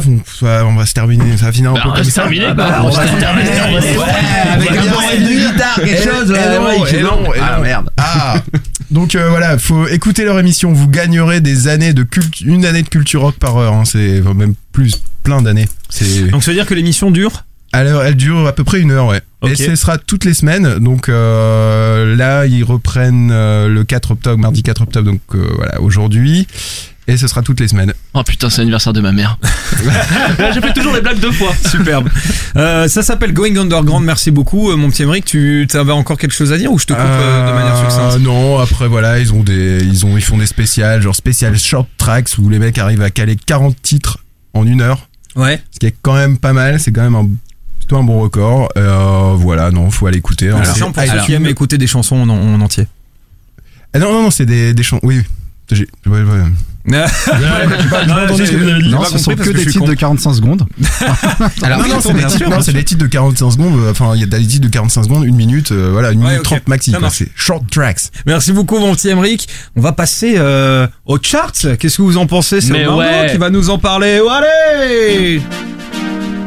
[0.65, 2.21] on va se terminer, ça va finir un Bah, peu on va comme se ça.
[2.23, 3.69] terminer, Ah, bah, On on va se terminer, terminer.
[3.69, 6.59] on va se- Ouais, avec on va un riff de guitare, quelque chose, et euh,
[6.59, 7.33] non, ouais, et c'est non, bon.
[7.33, 7.63] et Ah, non.
[7.63, 7.89] merde.
[7.97, 8.41] Ah,
[8.89, 12.81] donc euh, voilà, faut écouter leur émission, vous gagnerez des années de culte, une année
[12.81, 15.67] de culture rock par heure, hein, c'est enfin, même plus, plein d'années.
[15.89, 17.43] C'est Donc ça veut dire que l'émission dure?
[17.71, 19.21] Alors, elle dure à peu près une heure, ouais.
[19.47, 20.79] Et ce sera toutes les semaines.
[20.79, 25.79] Donc euh, là, ils reprennent euh, le 4 octobre, mardi 4 octobre, donc euh, voilà,
[25.79, 26.47] aujourd'hui.
[27.11, 27.93] Et ce sera toutes les semaines.
[28.13, 29.37] Oh putain, c'est l'anniversaire de ma mère.
[30.53, 31.51] J'ai fait toujours les blagues deux fois.
[31.69, 32.07] Superbe.
[32.55, 34.05] Euh, ça s'appelle Going Underground.
[34.05, 35.25] Merci beaucoup, euh, mon petit Emmerich.
[35.25, 38.19] Tu avais encore quelque chose à dire ou je te coupe euh, de manière succincte
[38.23, 41.87] Non, après voilà, ils ont des, ils ont, ils font des spéciales, genre spécial short
[41.97, 44.19] tracks où les mecs arrivent à caler 40 titres
[44.53, 45.07] en une heure.
[45.35, 45.59] Ouais.
[45.71, 47.27] Ce qui est quand même pas mal, c'est quand même un,
[47.79, 48.69] plutôt un bon record.
[48.77, 50.49] Euh, voilà, non, faut aller écouter.
[50.49, 50.61] hein.
[50.75, 51.21] Chiant pour ceux iTunes.
[51.25, 52.85] qui aiment écouter des chansons en, en entier.
[53.93, 55.01] Ah non, non, non, c'est des, des chansons.
[55.03, 55.23] Oui, oui.
[55.71, 56.43] J'ai- ouais, ouais.
[56.85, 57.05] Non,
[59.05, 60.65] ce sont que des titres de 45 secondes.
[61.61, 62.13] Alors, non, non, c'est
[62.73, 63.79] des, titres- de 45 secondes.
[63.89, 66.31] Enfin, il y a des titres de 45 secondes, une minute, euh, voilà, une Ouais,
[66.31, 66.45] minute ok.
[66.63, 66.95] 30 maxi.
[67.11, 68.01] C'est short tracks.
[68.25, 69.47] Merci beaucoup, mon petit Emmerich.
[69.75, 71.51] On va passer euh, aux charts.
[71.79, 73.27] Qu'est-ce que vous en pensez C'est ouais.
[73.31, 74.19] qui va nous en parler.
[74.23, 75.41] Oh, allez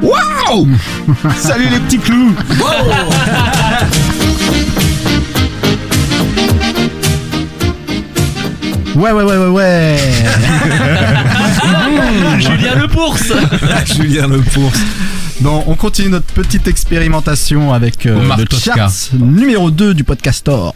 [0.03, 0.69] Waouh
[1.37, 2.35] Salut les petits clous
[8.95, 9.97] Ouais, ouais, ouais, ouais, ouais.
[12.39, 13.33] Julien Le Bourse
[13.95, 14.43] Julien Le.
[15.41, 20.75] Bon, on continue notre petite expérimentation avec euh, le chart numéro 2 du podcast Store.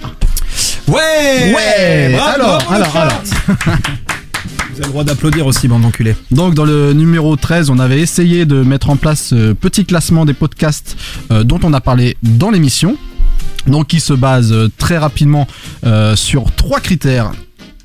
[0.88, 3.22] Ouais Ouais Bravo, Alors, bravo, alors, alors.
[4.76, 6.16] Vous avez le droit d'applaudir aussi, bande d'enculés.
[6.30, 10.24] Donc dans le numéro 13, on avait essayé de mettre en place ce petit classement
[10.24, 10.96] des podcasts
[11.30, 12.96] euh, dont on a parlé dans l'émission.
[13.66, 15.46] Donc qui se base euh, très rapidement
[15.84, 17.32] euh, sur trois critères.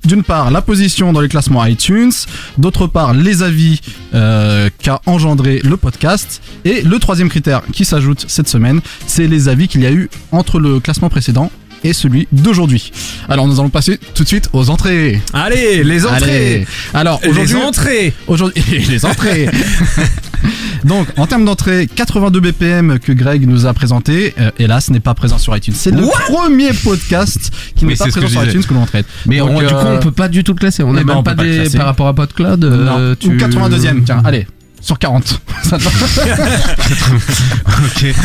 [0.05, 2.11] D'une part, la position dans les classements iTunes,
[2.57, 3.81] d'autre part, les avis
[4.13, 9.47] euh, qu'a engendré le podcast, et le troisième critère qui s'ajoute cette semaine, c'est les
[9.47, 11.51] avis qu'il y a eu entre le classement précédent
[11.83, 12.91] et celui d'aujourd'hui.
[13.29, 15.21] Alors nous allons passer tout de suite aux entrées.
[15.33, 16.15] Allez, les entrées.
[16.23, 16.67] Allez.
[16.93, 18.13] Alors aujourd'hui, Les entrées.
[18.27, 19.49] Aujourd'hui, les entrées.
[20.83, 25.13] Donc, en termes d'entrée, 82 BPM que Greg nous a présenté, euh, hélas, n'est pas
[25.13, 25.75] présent sur iTunes.
[25.77, 29.05] C'est le premier podcast qui n'est pas présent sur iTunes que l'on traite.
[29.27, 30.81] Mais Donc, on- du coup, euh, on peut pas du tout le classer.
[30.83, 32.63] On eh n'a ben, même on pas des par rapport à PodCloud.
[32.63, 34.47] non, euh, ou 82e, tiens, allez.
[34.81, 35.41] Sur 40.
[35.63, 35.89] Ça te va
[37.85, 38.15] ok.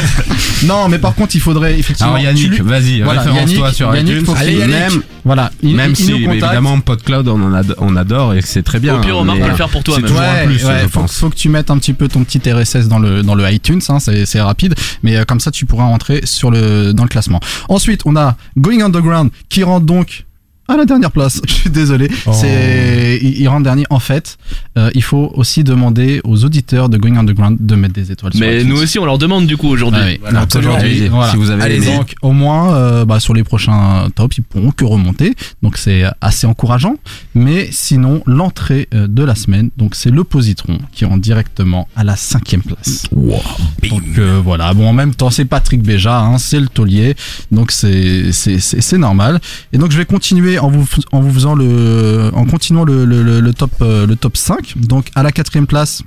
[0.64, 2.14] non, mais par contre, il faudrait effectivement.
[2.14, 4.34] Alors Yannick, vas-y, Voilà, référence-toi sur Yannick, iTunes.
[4.36, 4.74] Allez, Yannick.
[4.74, 8.48] Même, voilà, il, Même il si évidemment PodCloud on en ad- on adore et que
[8.48, 8.96] c'est très bien.
[8.96, 10.10] Au pire, Omar mais peut le faire pour toi, C'est même.
[10.10, 11.18] toujours un Ouais, plus, ouais, je faut, pense.
[11.18, 13.80] faut que tu mettes un petit peu ton petit RSS dans le dans le iTunes,
[13.88, 17.08] hein, c'est c'est rapide, mais euh, comme ça tu pourras entrer sur le dans le
[17.08, 17.40] classement.
[17.68, 20.25] Ensuite, on a Going Underground qui rentre donc
[20.68, 21.40] à la dernière place.
[21.48, 22.32] Je suis désolé, Oh.
[22.32, 23.84] c'est il, il rentre dernier.
[23.90, 24.36] En fait,
[24.78, 28.32] euh, il faut aussi demander aux auditeurs de Going Underground de mettre des étoiles.
[28.32, 30.00] sur Mais nous aussi, on leur demande du coup aujourd'hui.
[30.02, 31.30] Ah oui, Voilà, donc aujourd'hui, voilà.
[31.30, 34.70] Si vous avez Allez, donc au moins euh, bah, sur les prochains tops, ils pourront
[34.70, 35.34] que remonter.
[35.62, 36.96] Donc c'est assez encourageant.
[37.34, 42.04] Mais sinon, l'entrée euh, de la semaine, donc c'est le positron qui rentre directement à
[42.04, 43.04] la cinquième place.
[43.12, 44.72] donc euh, voilà.
[44.74, 47.14] Bon, en même temps, c'est Patrick Béja, hein, c'est le taulier,
[47.52, 49.40] donc c'est c'est c'est c'est normal.
[49.72, 53.52] Et donc je vais continuer en vous en vous faisant le en continuant le le,
[53.52, 54.74] top euh, le top 5.
[54.78, 56.02] Donc à la quatrième place,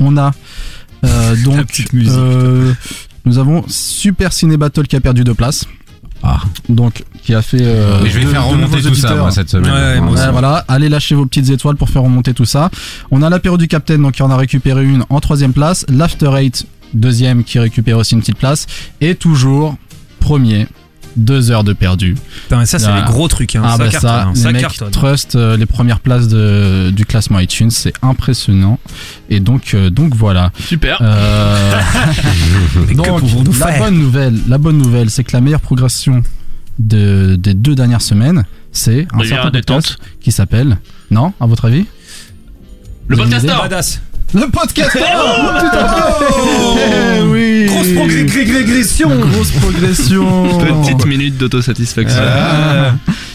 [0.00, 0.32] on a
[1.04, 2.12] euh, donc musique.
[2.12, 2.72] euh,
[3.24, 5.66] nous avons Super Ciné Battle qui a perdu deux places.
[6.22, 6.40] Ah.
[6.70, 7.58] Donc qui a fait.
[7.60, 9.70] euh, Mais je vais deux- faire remonter tout ça moi cette semaine.
[9.72, 10.30] Ouais, moi Ouais, aussi.
[10.32, 12.70] voilà, allez lâcher vos petites étoiles pour faire remonter tout ça.
[13.10, 15.84] On a l'apéro du Capitaine, donc qui en a récupéré une en troisième place.
[15.90, 18.66] L'After Eight, deuxième, qui récupère aussi une petite place.
[19.02, 19.76] Et toujours
[20.20, 20.66] premier,
[21.16, 22.16] deux heures de perdu.
[22.44, 22.96] Putain, mais ça, c'est Ah.
[23.00, 23.54] les gros trucs.
[23.56, 23.62] Hein.
[23.64, 24.00] Ah ça bah cartonne.
[24.10, 24.32] ça, hein.
[24.34, 24.90] les Ça mecs cartonne.
[24.90, 28.78] trust euh, les premières places de, du classement iTunes, c'est impressionnant.
[29.30, 30.50] Et donc, euh, donc voilà.
[30.66, 30.98] Super.
[31.02, 31.80] Euh,
[32.94, 33.06] donc,
[33.60, 36.22] la bonne nouvelle, la bonne nouvelle, c'est que la meilleure progression
[36.78, 39.98] de, des deux dernières semaines, c'est un certain podcast détente.
[40.20, 40.78] qui s'appelle,
[41.10, 41.86] non, à votre avis?
[43.06, 43.22] Le Vous
[44.32, 45.00] Le podcast fait
[46.76, 49.10] Eh oui Grosse progr- régression.
[49.30, 50.48] Grosse progression
[50.82, 52.18] Petite minute d'autosatisfaction.
[52.20, 52.90] Euh,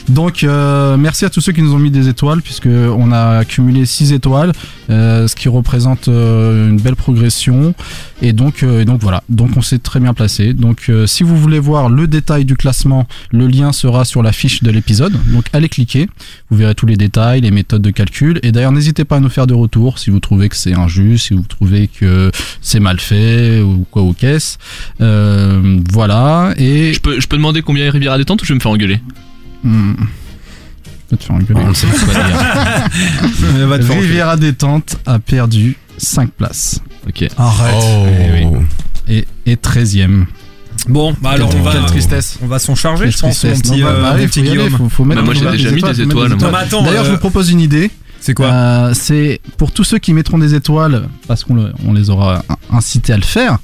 [0.09, 3.37] donc euh, merci à tous ceux qui nous ont mis des étoiles puisque on a
[3.37, 4.51] accumulé 6 étoiles
[4.89, 7.75] euh, ce qui représente euh, une belle progression.
[8.21, 8.63] Et donc
[8.99, 9.23] voilà.
[9.29, 10.53] Donc on s'est très bien placé.
[10.53, 14.63] Donc si vous voulez voir le détail du classement le lien sera sur la fiche
[14.63, 15.13] de l'épisode.
[15.31, 16.09] Donc allez cliquer.
[16.49, 18.39] Vous verrez tous les détails les méthodes de calcul.
[18.43, 21.27] Et d'ailleurs n'hésitez pas à nous faire des retours si vous trouvez que c'est injuste
[21.27, 22.31] si vous trouvez que
[22.61, 24.57] c'est mal fait ou quoi ou qu'est-ce.
[24.99, 26.53] Voilà.
[26.57, 28.71] Et Je peux, je peux demander combien est Riviera détente ou je vais me faire
[28.71, 28.99] engueuler?
[29.63, 29.93] Hmm.
[31.11, 31.61] Je vais te faire engueuler.
[31.65, 32.89] On ne sait pas quoi dire.
[33.55, 34.07] Elle va te faire enculer.
[34.07, 37.25] Riviera détente a perdu 5 places Ok.
[37.37, 37.75] Arrête.
[38.07, 39.25] Eh oui.
[39.45, 40.25] et est 13ème.
[40.87, 41.71] Bon, bah alors on va.
[41.73, 42.37] Quelle tristesse.
[42.41, 44.45] On va s'en charger, Quelle je pense, mon petit, Non, bah, euh, bah, petit faut
[44.45, 44.69] Guillaume.
[44.69, 47.11] faut- faut mettre Bah, moi, des j'ai étoiles, déjà mis des étoiles, D'ailleurs, euh, je
[47.11, 47.91] vous propose une idée.
[48.21, 51.93] C'est quoi Euh, c'est pour tous ceux qui mettront des étoiles, parce qu'on le- on
[51.93, 53.57] les aura in- incités à le faire.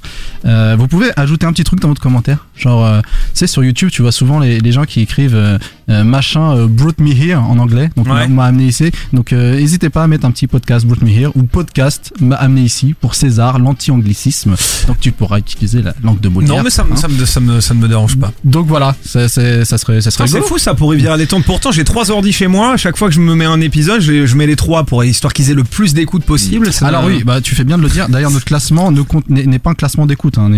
[0.46, 2.46] euh, vous pouvez ajouter un petit truc dans votre commentaire.
[2.56, 5.56] Genre, euh, tu sais, sur YouTube, tu vois souvent les, les gens qui écrivent euh,
[5.56, 5.58] euh,
[5.88, 7.90] machin euh, brought me here en anglais.
[7.96, 8.24] Donc, Ouais.
[8.26, 8.90] on m'a amené ici.
[9.12, 12.36] Donc, euh, n'hésitez pas à mettre un petit podcast brought me here ou podcast m'a
[12.36, 14.54] amené ici pour César, l'anti-anglicisme.
[14.88, 16.56] Donc, tu pourras utiliser la langue de Molière.
[16.56, 16.96] Non, mais ça, me- hein.
[16.96, 18.32] ça, me, ça, me, ça ne me dérange pas.
[18.44, 21.44] Donc voilà, ça, ça serait, ça serait Putain, C'est fou ça pour Rivière détente.
[21.44, 22.72] Pourtant, j'ai trois ordi chez moi.
[22.72, 25.04] À chaque fois que je me mets un épisode, je, je mets les trois pour
[25.04, 26.70] histoire qu'ils aient le plus d'écoute possible.
[26.82, 28.08] Alors oui, bah tu fais bien de le dire.
[28.08, 30.38] D'ailleurs, notre classement ne compte- n'est pas un classement d'écoute.
[30.38, 30.50] Hein,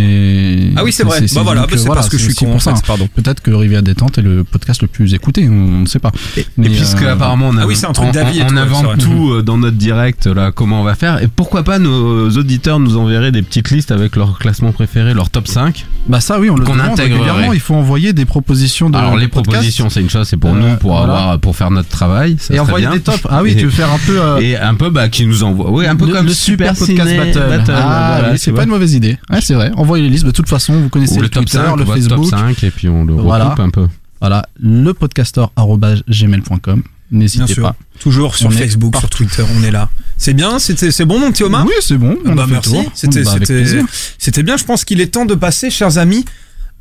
[0.76, 1.20] Ah oui, c'est vrai.
[1.34, 3.08] Bah voilà, bah c'est euh, parce que je suis con, en fait, pardon.
[3.14, 5.48] Peut-être que Rivière détente est le podcast le plus écouté.
[5.48, 6.10] On on ne sait pas.
[6.36, 8.56] Et Mais, puisque euh, apparemment on, ah a- oui, c'est un truc on- et on
[8.56, 12.28] invente tout euh, dans notre direct là, comment on va faire et pourquoi pas nos
[12.30, 16.40] auditeurs nous enverraient des petites listes avec leurs classements préférés, leur top 5 Bah ça
[16.40, 17.52] oui, on le Qu'on demande régulièrement.
[17.52, 18.96] Il faut envoyer des propositions de.
[18.96, 19.52] Alors les podcasts.
[19.56, 21.12] propositions c'est une chose, c'est pour Euh, nous pour voilà.
[21.12, 22.96] avoir pour faire notre travail, ça Et envoyer bien.
[22.96, 23.26] des tops.
[23.28, 24.20] Ah oui, Et- tu veux faire un peu.
[24.20, 25.70] euh, Et un peu bah qui nous envoie.
[25.70, 27.72] Oui, un peu le, comme le super, podcast battle.
[27.74, 29.18] Ah, voilà, oui, c'est pas une mauvaise idée.
[29.30, 29.70] Ouais, c'est vrai.
[29.76, 30.24] Envoyez les listes.
[30.26, 32.22] De toute façon, vous connaissez le, top Twitter, 5, le Facebook.
[32.30, 33.86] top 5 et puis on le recoupe un peu.
[34.20, 36.82] Voilà, le podcastor@gmail.com.
[37.10, 37.62] Bien N'hésitez sûr.
[37.62, 37.76] pas.
[38.00, 39.24] Toujours sur On est Facebook, sur partout.
[39.24, 39.88] Twitter, on est là.
[40.18, 42.18] C'est bien, c'était, c'est bon mon petit Omar Oui, c'est bon.
[42.26, 42.70] on Bah a fait le merci.
[42.70, 42.84] tour.
[42.94, 43.84] C'était, Bah, avec c'était, plaisir.
[44.18, 44.56] c'était bien.
[44.58, 46.24] Je pense qu'il est temps de passer, chers amis,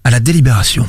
[0.03, 0.85] à la délibération.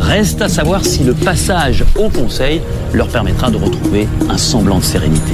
[0.00, 2.60] Reste à savoir si le passage au Conseil
[2.92, 5.32] leur permettra de retrouver un semblant de sérénité.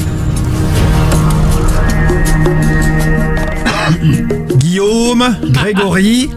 [4.57, 6.31] Guillaume, Grégory,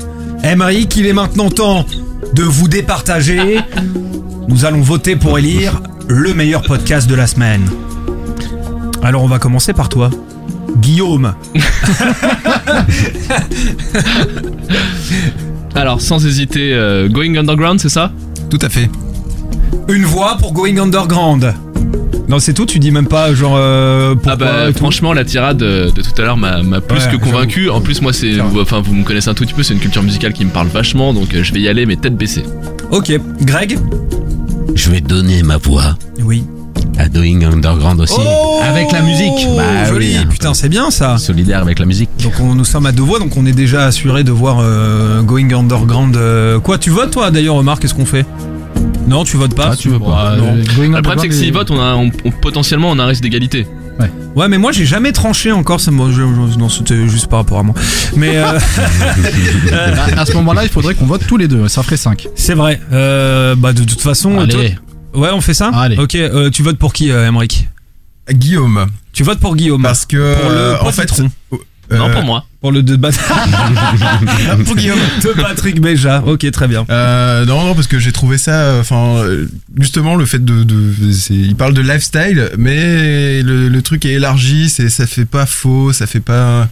[0.44, 1.86] Emmerich, il est maintenant temps
[2.34, 3.60] de vous départager.
[4.48, 7.66] Nous allons voter pour élire le meilleur podcast de la semaine.
[9.04, 10.10] Alors on va commencer par toi.
[10.78, 11.34] Guillaume.
[15.76, 18.12] Alors, sans hésiter, euh, Going Underground, c'est ça?
[18.50, 18.90] Tout à fait.
[19.90, 21.54] Une voix pour Going Underground.
[22.28, 25.14] Non, c'est tout, tu dis même pas genre euh, pourquoi Ah bah et tout franchement
[25.14, 27.70] la tirade de, de tout à l'heure m'a m'a plus Ouais, que convaincu.
[27.70, 28.60] En plus moi c'est Clairement.
[28.62, 30.68] enfin vous me connaissez un tout petit peu, c'est une culture musicale qui me parle
[30.68, 32.44] vachement donc euh, je vais y aller mais tête baissée.
[32.92, 33.80] Ok, Greg
[34.76, 36.44] Je vais donner ma voix Oui.
[36.98, 38.16] à Doing Underground aussi.
[38.20, 39.48] Oh avec la musique.
[39.56, 40.26] Bah Joli, oui, hein.
[40.30, 41.18] putain, c'est bien ça.
[41.18, 42.10] Solidaire avec la musique.
[42.24, 45.22] Donc on, nous sommes à deux voix, donc on est déjà assuré de voir euh,
[45.22, 46.18] Going Underground.
[46.18, 48.26] euh, Quoi, tu votes toi d'ailleurs, Marc Qu'est-ce qu'on fait?
[49.08, 49.70] Non, tu votes pas.
[49.72, 50.34] Ah, tu veux pas.
[50.34, 53.08] Euh, Le problème c'est que s'ils votent on a on- on- potentiellement on a un
[53.08, 53.66] risque d'égalité.
[54.36, 55.80] Ouais, mais moi j'ai jamais tranché encore.
[55.80, 57.74] Ça, moi, je- je- non, c'était juste par rapport à moi.
[58.16, 58.60] Mais euh,
[59.72, 61.68] À, à ce moment-là, il faudrait qu'on vote tous les deux.
[61.68, 62.28] Ça ferait 5.
[62.36, 62.80] c'est vrai.
[62.92, 64.38] Euh, bah de toute façon.
[64.40, 64.54] Allez.
[65.14, 65.70] toi- Ouais, on fait ça.
[65.74, 65.98] Allez.
[65.98, 66.14] Ok.
[66.16, 67.68] euh, tu votes pour qui, euh, Emmerich
[68.30, 68.86] Guillaume.
[69.14, 69.82] Tu votes pour Guillaume.
[69.82, 71.12] Parce que Pour le en fait,
[71.92, 72.46] euh, Non pour moi.
[72.68, 73.12] Pour le débat
[74.66, 75.00] pour Guillaume.
[75.24, 76.22] de Patrick Béja.
[76.26, 76.86] Ok, très bien.
[76.90, 79.48] Euh, non, non, parce que j'ai trouvé ça, euh, enfin, euh,
[79.80, 84.12] justement, le fait de, de c'est- il parle de lifestyle, mais le, le truc est
[84.16, 86.68] élargi, c'est, ça fait pas faux, ça fait pas,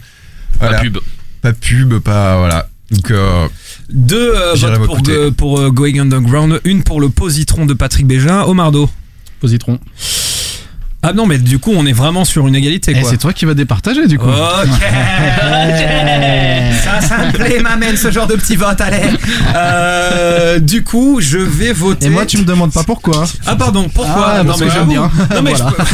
[0.60, 0.98] voilà, Pas pub.
[1.40, 2.68] pas pub, pas, voilà.
[2.90, 3.48] Donc, euh,
[3.90, 5.12] Deux euh, J'irai votes pour, m'écouter.
[5.16, 8.46] euh, pour euh, Going Underground, une pour le positron de Patrick Béja.
[8.46, 8.90] Omardo.
[9.40, 9.78] Positron.
[11.08, 13.08] Ah non, mais du coup, on est vraiment sur une égalité, Et quoi.
[13.08, 14.26] c'est toi qui vas départager du coup.
[14.66, 14.68] Ok,
[16.84, 19.02] ça, ça me plaît, m'amène ce genre de petit vote, allez.
[19.54, 22.06] Euh, du coup, je vais voter.
[22.06, 23.24] Et moi, tu me demandes pas pourquoi.
[23.46, 24.34] Ah pardon, pourquoi?
[24.38, 24.90] Ah, Non parce mais que j'aime j'avoue.
[24.90, 25.10] bien.
[25.36, 25.72] Non mais Voilà.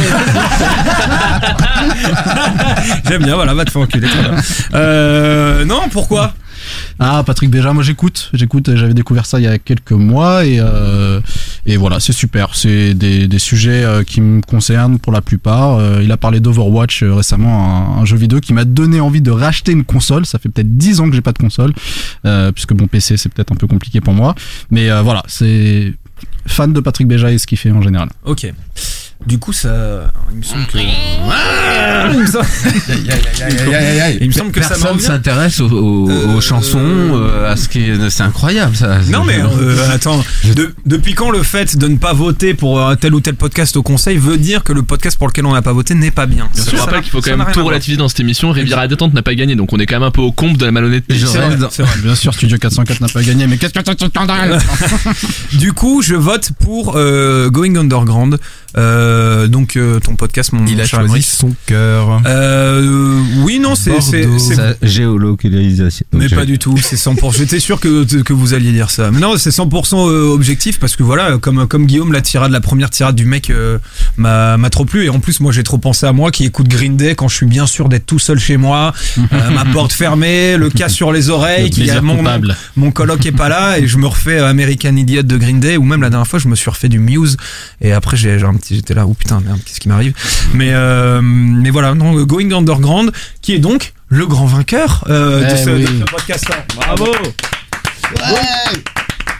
[3.07, 3.35] j'aime bien.
[3.35, 4.07] Voilà, va te faire enculer.
[4.07, 4.31] très bien.
[4.75, 6.33] Euh, non, pourquoi?
[6.99, 8.29] Ah, Patrick Béja, moi j'écoute.
[8.33, 8.75] J'écoute.
[8.75, 11.19] J'avais découvert ça il y a quelques mois et euh,
[11.65, 12.55] et voilà, c'est super.
[12.55, 15.77] C'est des, des sujets euh, qui me concernent pour la plupart.
[15.77, 19.21] Euh, il a parlé d'Overwatch euh, récemment, un, un jeu vidéo qui m'a donné envie
[19.21, 20.25] de racheter une console.
[20.25, 21.73] Ça fait peut-être 10 ans que j'ai pas de console,
[22.25, 24.35] euh, puisque mon PC c'est peut-être un peu compliqué pour moi.
[24.71, 25.93] Mais euh, voilà, c'est
[26.45, 28.09] fan de Patrick Béja et ce qu'il fait en général.
[28.25, 28.45] Ok.
[29.25, 30.77] Du coup, ça, il me semble que.
[31.31, 32.45] Ah, il me semble-
[34.19, 37.55] Il me semble que ça m'en Personne s'intéresse aux, aux- aux Euh, chansons, euh, à
[37.55, 38.99] ce qui est, c'est incroyable ça.
[39.11, 40.23] Non mais euh, attends,
[40.55, 43.83] de- depuis quand le fait de ne pas voter pour tel ou tel podcast au
[43.83, 46.49] conseil veut dire que le podcast pour lequel on n'a pas voté n'est pas bien?
[46.55, 48.51] Je Ça rappelle qu'il faut ça quand même tout à relativiser dans cette émission.
[48.51, 50.65] Riviera Détente n'a pas gagné donc on est quand même un peu au comble de
[50.65, 51.17] la malhonnêteté.
[51.17, 51.91] C'est vrai, c'est vrai.
[52.03, 54.59] Bien sûr, Studio 404 n'a pas gagné, mais qu'est-ce que c'est un scandale?
[55.53, 58.37] Du coup, je vote pour euh, Going Underground,
[58.77, 59.12] euh,
[59.47, 61.25] donc euh, ton podcast, mon il a cher choisi Emmerich.
[61.25, 62.21] son cœur.
[62.25, 64.39] Euh, oui, non, c'est c'est Bordeaux.
[64.39, 66.05] c'est- Sa géolocalisation.
[66.13, 67.31] Mais pas du tout, c'est 100%.
[67.37, 69.11] J'étais sûr que, que vous alliez dire ça.
[69.11, 72.61] Mais non, c'est 100% euh, objectif parce que voilà, comme, comme Guillaume, la tirade, la
[72.61, 73.77] première tirade du mec euh,
[74.17, 75.05] m'a m'a trop plu.
[75.05, 77.35] Et en plus, moi, j'ai trop pensé à moi qui écoute Green Day quand je
[77.35, 81.11] suis bien sûr d'être tout seul chez moi, euh, ma porte fermée, le cas sur
[81.11, 82.55] les oreilles, Le qui plaisir a mon, coupable.
[82.75, 85.77] mon coloc est pas là et je me refais euh, American Idiot de Green Day
[85.77, 87.37] ou même la dernière fois, je me suis refait du Muse
[87.81, 90.13] et après, j'ai j'ai un petit, j'étais là, oh putain, merde, qu'est-ce qui m'arrive?
[90.53, 95.45] Mais, euh, mais voilà, non, Going Underground, qui est donc le grand vainqueur euh, de,
[95.55, 95.81] Eh ce, oui.
[95.83, 96.45] de ce podcast.
[96.75, 97.07] Bravo.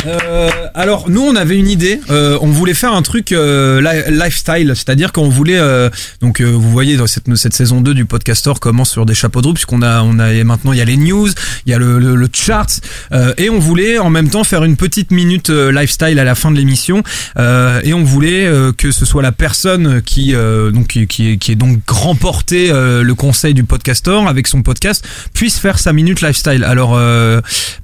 [0.05, 4.13] Euh, alors nous on avait une idée, euh, on voulait faire un truc euh, li-
[4.17, 8.51] lifestyle, c'est-à-dire qu'on voulait euh, donc euh, vous voyez dans cette, saison 2 du podcaster
[8.59, 10.97] commence sur des chapeaux de roue puisqu'on a on a maintenant il y a les
[10.97, 11.29] news,
[11.65, 12.67] il y a le, le, le chart
[13.13, 16.51] euh, et on voulait en même temps faire une petite minute lifestyle à la fin
[16.51, 17.01] de l'émission
[17.38, 21.55] et on voulait que ce soit la personne qui donc qui, qui est, qui est
[21.55, 26.63] donc remporté le conseil du podcaster avec son podcast puisse faire sa minute lifestyle.
[26.65, 26.97] Alors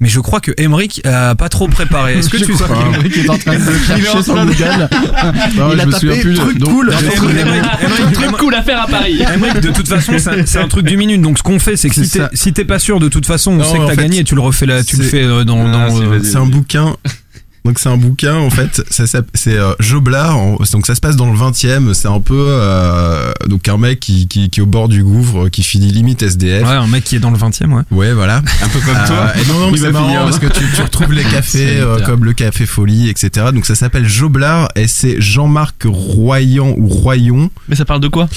[0.02, 1.89] mais je crois que Emric a pas trop préparé.
[2.10, 3.60] Est-ce que Je tu crois qu'Emeric est en train de
[3.98, 4.90] Il chercher en sur Google.
[5.74, 6.92] Il a tapé truc cool.
[8.14, 9.20] Truc cool à faire à Paris.
[9.62, 11.22] De toute façon, c'est un, truc du minute.
[11.22, 12.02] Donc, ce qu'on fait, c'est que
[12.34, 14.42] si t'es pas sûr, de toute façon, on sait que t'as gagné et tu le
[14.42, 15.66] refais là, tu le fais euh, dans.
[15.72, 16.20] Ah, euh.
[16.24, 16.96] C'est un bouquin.
[17.70, 21.32] Donc c'est un bouquin en fait, c'est euh, Joblard, en- donc ça se passe dans
[21.32, 24.88] le 20e, c'est un peu euh, donc un mec qui, qui, qui est au bord
[24.90, 26.64] du gouffre, qui finit limite SDF.
[26.64, 27.84] Ouais, un mec qui est dans le 20 e ouais.
[27.92, 28.38] Ouais, voilà.
[28.38, 29.32] Un peu comme Euh, toi.
[29.40, 30.22] et non, non, c'est va marrant finir.
[30.24, 33.48] parce que tu, tu retrouves les cafés euh, comme le Café Folie, etc.
[33.54, 37.52] Donc ça s'appelle Joblard et c'est Jean-Marc Royan ou Royon.
[37.68, 38.28] Mais ça parle de quoi?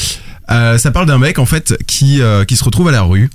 [0.51, 3.31] Euh, ça parle d'un mec en fait qui euh, qui se retrouve à la rue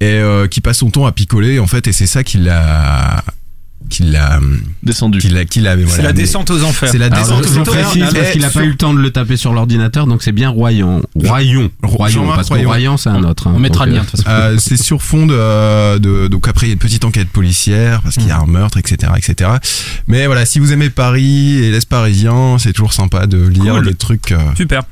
[0.00, 3.24] et euh, qui passe son temps à picoler en fait et c'est ça qui l'a
[3.90, 4.40] qui l'a
[4.82, 5.18] Descendu.
[5.18, 6.88] qui l'a qui l'a C'est voilà, la mais- descente aux enfers.
[6.90, 7.88] c'est la descente aux enfers.
[7.90, 10.22] précise parce Et qu'il a pas eu le temps de le taper sur l'ordinateur, donc
[10.22, 11.02] c'est bien Royan.
[11.14, 11.70] Royon.
[11.82, 12.68] Royon, Jean-Marc parce que Royon.
[12.68, 13.46] Royan, c'est un autre.
[13.46, 13.52] hein.
[13.56, 14.30] On mettra le lien euh, de toute façon.
[14.30, 17.28] Euh, c'est sur fond de, euh, de donc après il y a une petite enquête
[17.28, 19.50] policière parce qu'il y a un meurtre etc etc
[20.08, 23.86] mais voilà si vous aimez Paris et l'Est parisien c'est toujours sympa de lire Cool.
[23.86, 24.82] des trucs euh, Super.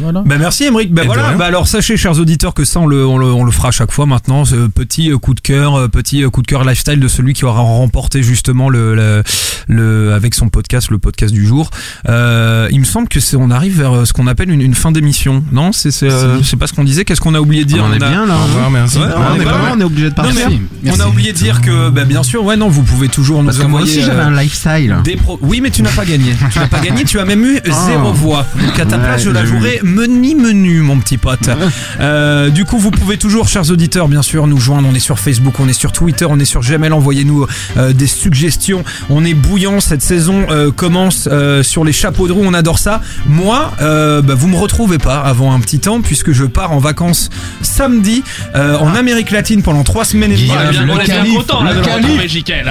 [0.00, 0.22] Voilà.
[0.24, 0.92] Bah merci Emeric.
[0.92, 1.32] Bah voilà.
[1.32, 3.70] Bah alors sachez chers auditeurs que ça on le, on le, on le fera à
[3.72, 4.44] chaque fois maintenant.
[4.44, 7.34] Ce petit euh, coup de cœur, euh, petit euh, coup de cœur lifestyle de celui
[7.34, 9.22] qui aura remporté justement le, le,
[9.68, 11.70] le- avec son podcast, le podcast du jour.
[12.08, 14.92] Euh, il me semble que c'est on arrive vers ce qu'on appelle une, une fin
[14.92, 15.42] d'émission.
[15.52, 17.04] Non, c'est c'est euh, c'est pas ce qu'on disait.
[17.04, 17.84] Qu'est-ce qu'on a oublié de dire?
[17.84, 18.36] On est a- bien là.
[18.36, 18.98] Au revoir, merci.
[18.98, 19.60] Ouais, on, est pas pas mal.
[19.66, 20.50] loin, on est obligé de Non, partir.
[20.82, 23.42] mais on a oublié de dire que, bah, bien sûr, ouais, non, vous pouvez toujours
[23.44, 23.98] Parce nous que moi envoyer.
[23.98, 24.96] aussi j'avais un lifestyle.
[25.04, 26.34] des pro- Oui, mais tu n'as pas gagné.
[26.52, 28.46] Tu n'as pas gagné, tu as même eu zéro voix.
[28.64, 31.40] Donc à ta Ouais, place, je la jouerai menu menu, mon petit pote.
[32.00, 34.88] Euh, du coup, vous pouvez toujours, chers auditeurs, bien sûr, nous joindre.
[34.90, 36.92] On est sur Facebook, on est sur Twitter, on est sur Gmail.
[36.92, 38.84] Envoyez-nous euh, des suggestions.
[39.10, 39.80] On est bouillant.
[39.80, 42.42] Cette saison euh, commence euh, sur les chapeaux de roue.
[42.44, 43.02] On adore ça.
[43.26, 46.78] Moi, euh, bah, vous me retrouvez pas avant un petit temps puisque je pars en
[46.78, 47.28] vacances
[47.60, 48.22] samedi
[48.54, 50.50] euh, en Amérique latine pendant trois semaines et demie.
[50.50, 52.06] On est bien, le on est bien calife, content là le de le calife.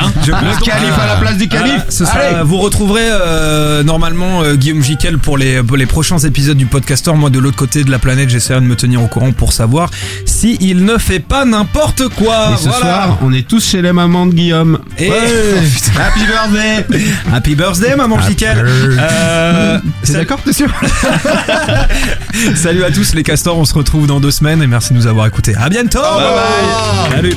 [0.01, 0.11] hein.
[0.63, 1.83] Calife à la place du Voilà, calife.
[1.89, 2.43] ce sera- Allez.
[2.45, 7.11] vous retrouverez euh, normalement euh, Guillaume Jiquel pour les, pour les prochains épisodes du podcaster.
[7.13, 9.89] Moi, de l'autre côté de la planète, j'essaierai de me tenir au courant pour savoir
[10.25, 12.51] si il ne fait pas n'importe quoi.
[12.53, 12.79] Et ce voilà.
[12.79, 14.79] soir, on est tous chez les mamans de Guillaume.
[14.97, 15.09] Et-
[15.99, 16.85] Happy birthday
[17.33, 18.57] Happy birthday, maman Jiquel.
[18.65, 20.69] Euh, T'es d'accord, t'es sûr
[22.55, 25.07] Salut à tous les castors, on se retrouve dans deux semaines et merci de nous
[25.07, 25.55] avoir écoutés.
[25.55, 25.99] À bientôt.
[27.11, 27.33] Salut.